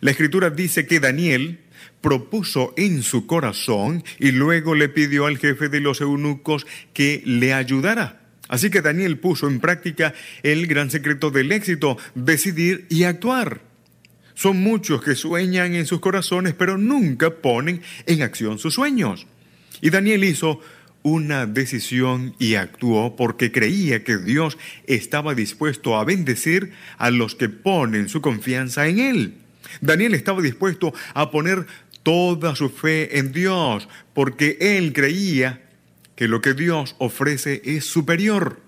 La 0.00 0.12
escritura 0.12 0.48
dice 0.48 0.86
que 0.86 0.98
Daniel 0.98 1.60
propuso 2.00 2.72
en 2.78 3.02
su 3.02 3.26
corazón 3.26 4.02
y 4.18 4.32
luego 4.32 4.74
le 4.74 4.88
pidió 4.88 5.26
al 5.26 5.36
jefe 5.36 5.68
de 5.68 5.80
los 5.80 6.00
eunucos 6.00 6.66
que 6.94 7.22
le 7.26 7.52
ayudara 7.52 8.22
Así 8.48 8.68
que 8.68 8.82
Daniel 8.82 9.18
puso 9.18 9.48
en 9.48 9.60
práctica 9.60 10.12
el 10.42 10.66
gran 10.66 10.90
secreto 10.90 11.30
del 11.30 11.52
éxito, 11.52 11.96
decidir 12.14 12.86
y 12.90 13.04
actuar. 13.04 13.62
Son 14.42 14.60
muchos 14.60 15.04
que 15.04 15.14
sueñan 15.14 15.76
en 15.76 15.86
sus 15.86 16.00
corazones, 16.00 16.52
pero 16.52 16.76
nunca 16.76 17.30
ponen 17.30 17.80
en 18.06 18.22
acción 18.22 18.58
sus 18.58 18.74
sueños. 18.74 19.28
Y 19.80 19.90
Daniel 19.90 20.24
hizo 20.24 20.58
una 21.04 21.46
decisión 21.46 22.34
y 22.40 22.56
actuó 22.56 23.14
porque 23.14 23.52
creía 23.52 24.02
que 24.02 24.18
Dios 24.18 24.58
estaba 24.88 25.36
dispuesto 25.36 25.96
a 25.96 26.04
bendecir 26.04 26.72
a 26.98 27.12
los 27.12 27.36
que 27.36 27.50
ponen 27.50 28.08
su 28.08 28.20
confianza 28.20 28.88
en 28.88 28.98
Él. 28.98 29.34
Daniel 29.80 30.12
estaba 30.12 30.42
dispuesto 30.42 30.92
a 31.14 31.30
poner 31.30 31.64
toda 32.02 32.56
su 32.56 32.68
fe 32.68 33.20
en 33.20 33.30
Dios 33.30 33.88
porque 34.12 34.58
él 34.60 34.92
creía 34.92 35.62
que 36.16 36.26
lo 36.26 36.40
que 36.40 36.54
Dios 36.54 36.96
ofrece 36.98 37.62
es 37.64 37.84
superior. 37.84 38.60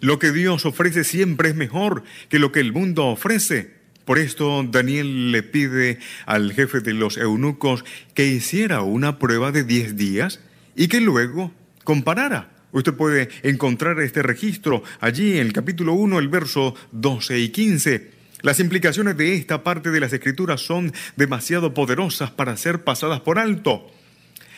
Lo 0.00 0.18
que 0.18 0.32
Dios 0.32 0.66
ofrece 0.66 1.04
siempre 1.04 1.50
es 1.50 1.54
mejor 1.54 2.02
que 2.28 2.40
lo 2.40 2.50
que 2.50 2.58
el 2.58 2.72
mundo 2.72 3.06
ofrece. 3.06 3.77
Por 4.08 4.18
esto 4.18 4.62
Daniel 4.62 5.32
le 5.32 5.42
pide 5.42 5.98
al 6.24 6.54
jefe 6.54 6.80
de 6.80 6.94
los 6.94 7.18
eunucos 7.18 7.84
que 8.14 8.26
hiciera 8.26 8.80
una 8.80 9.18
prueba 9.18 9.52
de 9.52 9.64
10 9.64 9.96
días 9.96 10.40
y 10.74 10.88
que 10.88 11.02
luego 11.02 11.52
comparara. 11.84 12.48
Usted 12.72 12.94
puede 12.94 13.28
encontrar 13.42 14.00
este 14.00 14.22
registro 14.22 14.82
allí 15.00 15.32
en 15.32 15.46
el 15.46 15.52
capítulo 15.52 15.92
1, 15.92 16.20
el 16.20 16.28
verso 16.28 16.74
12 16.92 17.38
y 17.38 17.50
15. 17.50 18.10
Las 18.40 18.60
implicaciones 18.60 19.14
de 19.18 19.34
esta 19.34 19.62
parte 19.62 19.90
de 19.90 20.00
las 20.00 20.14
escrituras 20.14 20.62
son 20.62 20.90
demasiado 21.16 21.74
poderosas 21.74 22.30
para 22.30 22.56
ser 22.56 22.84
pasadas 22.84 23.20
por 23.20 23.38
alto. 23.38 23.90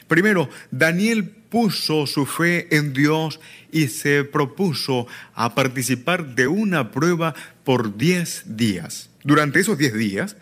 Primero, 0.07 0.49
Daniel 0.71 1.25
puso 1.29 2.07
su 2.07 2.25
fe 2.25 2.69
en 2.77 2.93
Dios 2.93 3.41
y 3.73 3.89
se 3.89 4.23
propuso 4.23 5.09
a 5.35 5.57
participar 5.57 6.37
de 6.37 6.47
una 6.47 6.93
prueba 6.93 7.35
por 7.65 7.97
diez 7.97 8.45
días. 8.47 9.10
Durante 9.23 9.61
esos 9.61 9.79
diez 9.79 9.95
días, 9.95 10.37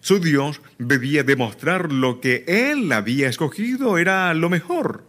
su 0.00 0.18
Dios 0.20 0.60
debía 0.78 1.22
demostrar 1.22 1.92
lo 1.92 2.20
que 2.20 2.44
él 2.46 2.92
había 2.92 3.28
escogido 3.28 3.96
era 3.96 4.34
lo 4.34 4.50
mejor. 4.50 5.04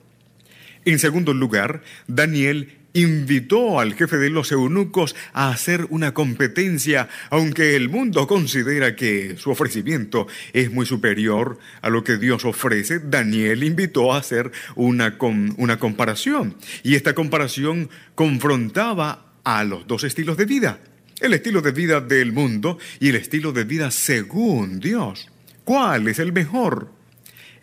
En 0.86 1.00
segundo 1.00 1.34
lugar, 1.34 1.82
Daniel 2.08 2.78
invitó 2.94 3.80
al 3.80 3.94
jefe 3.94 4.18
de 4.18 4.30
los 4.30 4.52
eunucos 4.52 5.16
a 5.34 5.50
hacer 5.50 5.86
una 5.90 6.14
competencia, 6.14 7.10
aunque 7.30 7.76
el 7.76 7.90
mundo 7.90 8.26
considera 8.26 8.96
que 8.96 9.36
su 9.38 9.52
ofrecimiento 9.52 10.28
es 10.54 10.72
muy 10.72 10.86
superior 10.86 11.60
a 11.82 11.90
lo 11.90 12.04
que 12.04 12.18
Dios 12.18 12.46
ofrece, 12.46 13.00
Daniel 13.00 13.64
invitó 13.64 14.14
a 14.14 14.20
hacer 14.20 14.52
una, 14.76 15.18
una 15.58 15.78
comparación. 15.78 16.56
Y 16.84 16.96
esta 16.96 17.14
comparación 17.14 17.90
confrontaba 18.16 19.34
a 19.44 19.64
los 19.66 19.86
dos 19.88 20.06
estilos 20.06 20.38
de 20.38 20.46
vida, 20.46 20.80
el 21.20 21.34
estilo 21.34 21.62
de 21.62 21.72
vida 21.72 22.02
del 22.02 22.34
mundo 22.34 22.78
y 23.00 23.10
el 23.10 23.16
estilo 23.16 23.52
de 23.52 23.64
vida 23.64 23.92
según 23.92 24.80
Dios. 24.80 25.30
¿Cuál 25.64 26.08
es 26.08 26.20
el 26.20 26.34
mejor? 26.34 26.92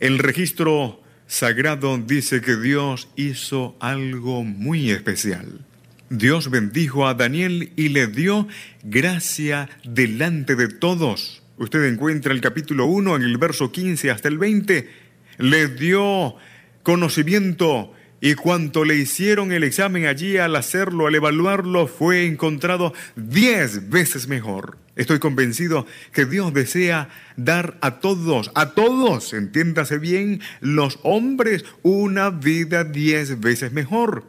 El 0.00 0.18
registro 0.18 1.02
sagrado 1.26 1.98
dice 1.98 2.40
que 2.40 2.56
Dios 2.56 3.08
hizo 3.16 3.76
algo 3.80 4.42
muy 4.42 4.90
especial. 4.90 5.64
Dios 6.10 6.50
bendijo 6.50 7.06
a 7.06 7.14
Daniel 7.14 7.72
y 7.76 7.88
le 7.88 8.06
dio 8.06 8.46
gracia 8.82 9.70
delante 9.84 10.56
de 10.56 10.68
todos. 10.68 11.42
Usted 11.56 11.84
encuentra 11.84 12.32
el 12.32 12.40
capítulo 12.40 12.86
1 12.86 13.16
en 13.16 13.22
el 13.22 13.38
verso 13.38 13.72
15 13.72 14.10
hasta 14.10 14.28
el 14.28 14.38
20. 14.38 14.90
Le 15.38 15.68
dio 15.68 16.34
conocimiento 16.82 17.94
y 18.24 18.36
cuanto 18.36 18.84
le 18.84 18.94
hicieron 18.94 19.50
el 19.50 19.64
examen 19.64 20.06
allí 20.06 20.36
al 20.36 20.54
hacerlo, 20.54 21.08
al 21.08 21.14
evaluarlo, 21.16 21.88
fue 21.88 22.24
encontrado 22.24 22.94
diez 23.16 23.90
veces 23.90 24.28
mejor. 24.28 24.78
Estoy 24.94 25.18
convencido 25.18 25.88
que 26.12 26.24
Dios 26.24 26.54
desea 26.54 27.08
dar 27.36 27.78
a 27.80 27.98
todos, 27.98 28.52
a 28.54 28.74
todos, 28.74 29.32
entiéndase 29.32 29.98
bien, 29.98 30.40
los 30.60 31.00
hombres 31.02 31.64
una 31.82 32.30
vida 32.30 32.84
diez 32.84 33.40
veces 33.40 33.72
mejor. 33.72 34.24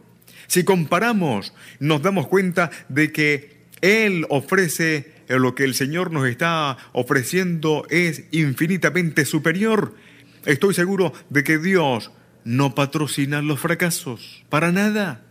Si 0.48 0.64
comparamos, 0.64 1.54
nos 1.80 2.02
damos 2.02 2.26
cuenta 2.26 2.72
de 2.90 3.12
que 3.12 3.58
Él 3.82 4.26
ofrece 4.30 5.14
eh, 5.28 5.38
lo 5.38 5.54
que 5.54 5.66
el 5.66 5.76
Señor 5.76 6.12
nos 6.12 6.28
está 6.28 6.78
ofreciendo 6.94 7.86
es 7.92 8.24
infinitamente 8.32 9.24
superior. 9.26 9.94
Estoy 10.46 10.74
seguro 10.74 11.14
de 11.30 11.44
que 11.44 11.60
Dios 11.60 12.10
no 12.46 12.76
patrocina 12.76 13.42
los 13.42 13.60
fracasos, 13.60 14.44
para 14.50 14.72
nada. 14.72 15.22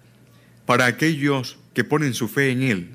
Para 0.67 0.87
aquellos 0.87 1.59
que 1.75 1.85
ponen 1.85 2.15
su 2.15 2.29
fe 2.29 2.51
en 2.51 2.63
Él, 2.63 2.91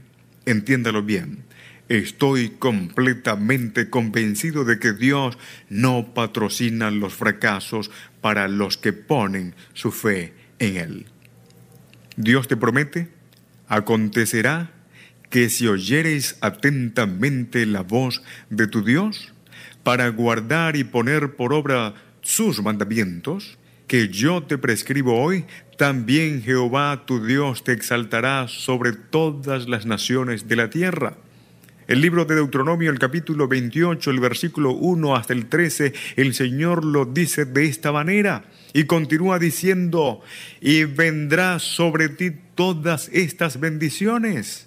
entiéndalo 0.46 1.04
bien 1.04 1.48
Estoy 1.90 2.50
completamente 2.50 3.90
convencido 3.90 4.66
de 4.66 4.78
que 4.78 4.92
Dios 4.92 5.38
no 5.70 6.14
patrocina 6.14 6.92
los 6.92 7.14
fracasos 7.14 7.92
para 8.20 8.50
los 8.50 8.78
que 8.78 8.92
ponen 8.92 9.56
su 9.74 9.92
fe 9.92 10.34
en 10.60 10.78
Él. 10.78 11.06
Dios 12.18 12.50
te 12.50 12.58
promete, 12.58 13.10
acontecerá 13.70 14.72
que 15.30 15.50
si 15.50 15.68
oyereis 15.68 16.38
atentamente 16.42 17.66
la 17.66 17.84
voz 17.84 18.22
de 18.50 18.68
tu 18.68 18.84
Dios, 18.84 19.34
para 19.84 20.10
guardar 20.10 20.76
y 20.76 20.84
poner 20.84 21.38
por 21.38 21.54
obra 21.54 21.94
sus 22.22 22.62
mandamientos, 22.62 23.58
que 23.88 24.10
yo 24.10 24.44
te 24.44 24.58
prescribo 24.58 25.22
hoy, 25.22 25.46
también 25.78 26.44
Jehová 26.44 27.04
tu 27.06 27.26
Dios 27.26 27.64
te 27.64 27.72
exaltará 27.72 28.48
sobre 28.48 28.92
todas 28.92 29.68
las 29.68 29.86
naciones 29.86 30.48
de 30.48 30.56
la 30.56 30.70
tierra 30.70 31.18
el 31.88 32.02
libro 32.02 32.26
de 32.26 32.36
Deuteronomio, 32.36 32.92
el 32.92 33.00
capítulo 33.00 33.48
28, 33.48 34.12
el 34.12 34.20
versículo 34.20 34.72
1 34.72 35.16
hasta 35.16 35.34
el 35.34 35.48
13, 35.48 35.94
el 36.18 36.34
Señor 36.34 36.84
lo 36.84 37.06
dice 37.06 37.46
de 37.46 37.66
esta 37.66 37.92
manera 37.92 38.44
y 38.74 38.84
continúa 38.84 39.40
diciendo, 39.40 40.22
y 40.60 40.84
vendrá 40.84 41.60
sobre 41.60 42.10
ti 42.10 42.32
todas 42.56 43.10
estas 43.14 43.60
bendiciones. 43.60 44.67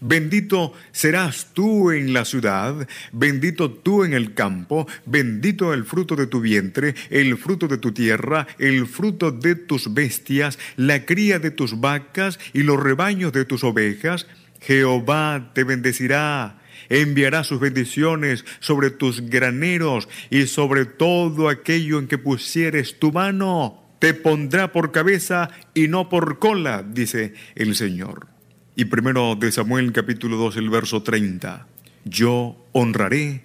Bendito 0.00 0.72
serás 0.92 1.50
tú 1.54 1.90
en 1.90 2.12
la 2.12 2.24
ciudad, 2.24 2.88
bendito 3.12 3.70
tú 3.70 4.04
en 4.04 4.12
el 4.12 4.34
campo, 4.34 4.86
bendito 5.06 5.72
el 5.72 5.84
fruto 5.84 6.16
de 6.16 6.26
tu 6.26 6.40
vientre, 6.40 6.94
el 7.10 7.36
fruto 7.36 7.68
de 7.68 7.78
tu 7.78 7.92
tierra, 7.92 8.46
el 8.58 8.86
fruto 8.86 9.30
de 9.30 9.54
tus 9.54 9.92
bestias, 9.94 10.58
la 10.76 11.04
cría 11.04 11.38
de 11.38 11.50
tus 11.50 11.80
vacas 11.80 12.38
y 12.52 12.62
los 12.62 12.82
rebaños 12.82 13.32
de 13.32 13.44
tus 13.44 13.64
ovejas, 13.64 14.26
Jehová 14.60 15.50
te 15.54 15.64
bendecirá, 15.64 16.58
enviará 16.88 17.44
sus 17.44 17.60
bendiciones 17.60 18.44
sobre 18.60 18.90
tus 18.90 19.20
graneros 19.28 20.08
y 20.30 20.46
sobre 20.46 20.86
todo 20.86 21.48
aquello 21.48 21.98
en 21.98 22.08
que 22.08 22.18
pusieres 22.18 22.98
tu 22.98 23.12
mano. 23.12 23.82
Te 23.98 24.14
pondrá 24.14 24.72
por 24.72 24.92
cabeza 24.92 25.50
y 25.72 25.88
no 25.88 26.08
por 26.08 26.38
cola, 26.38 26.82
dice 26.82 27.34
el 27.54 27.74
Señor. 27.74 28.33
Y 28.76 28.86
primero 28.86 29.36
de 29.36 29.52
Samuel 29.52 29.92
capítulo 29.92 30.36
2, 30.36 30.56
el 30.56 30.68
verso 30.68 31.04
30. 31.04 31.68
Yo 32.04 32.56
honraré 32.72 33.44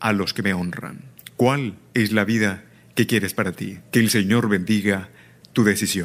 a 0.00 0.14
los 0.14 0.32
que 0.32 0.42
me 0.42 0.54
honran. 0.54 1.02
¿Cuál 1.36 1.74
es 1.92 2.12
la 2.12 2.24
vida 2.24 2.64
que 2.94 3.06
quieres 3.06 3.34
para 3.34 3.52
ti? 3.52 3.80
Que 3.90 4.00
el 4.00 4.08
Señor 4.08 4.48
bendiga 4.48 5.10
tu 5.52 5.62
decisión. 5.62 6.00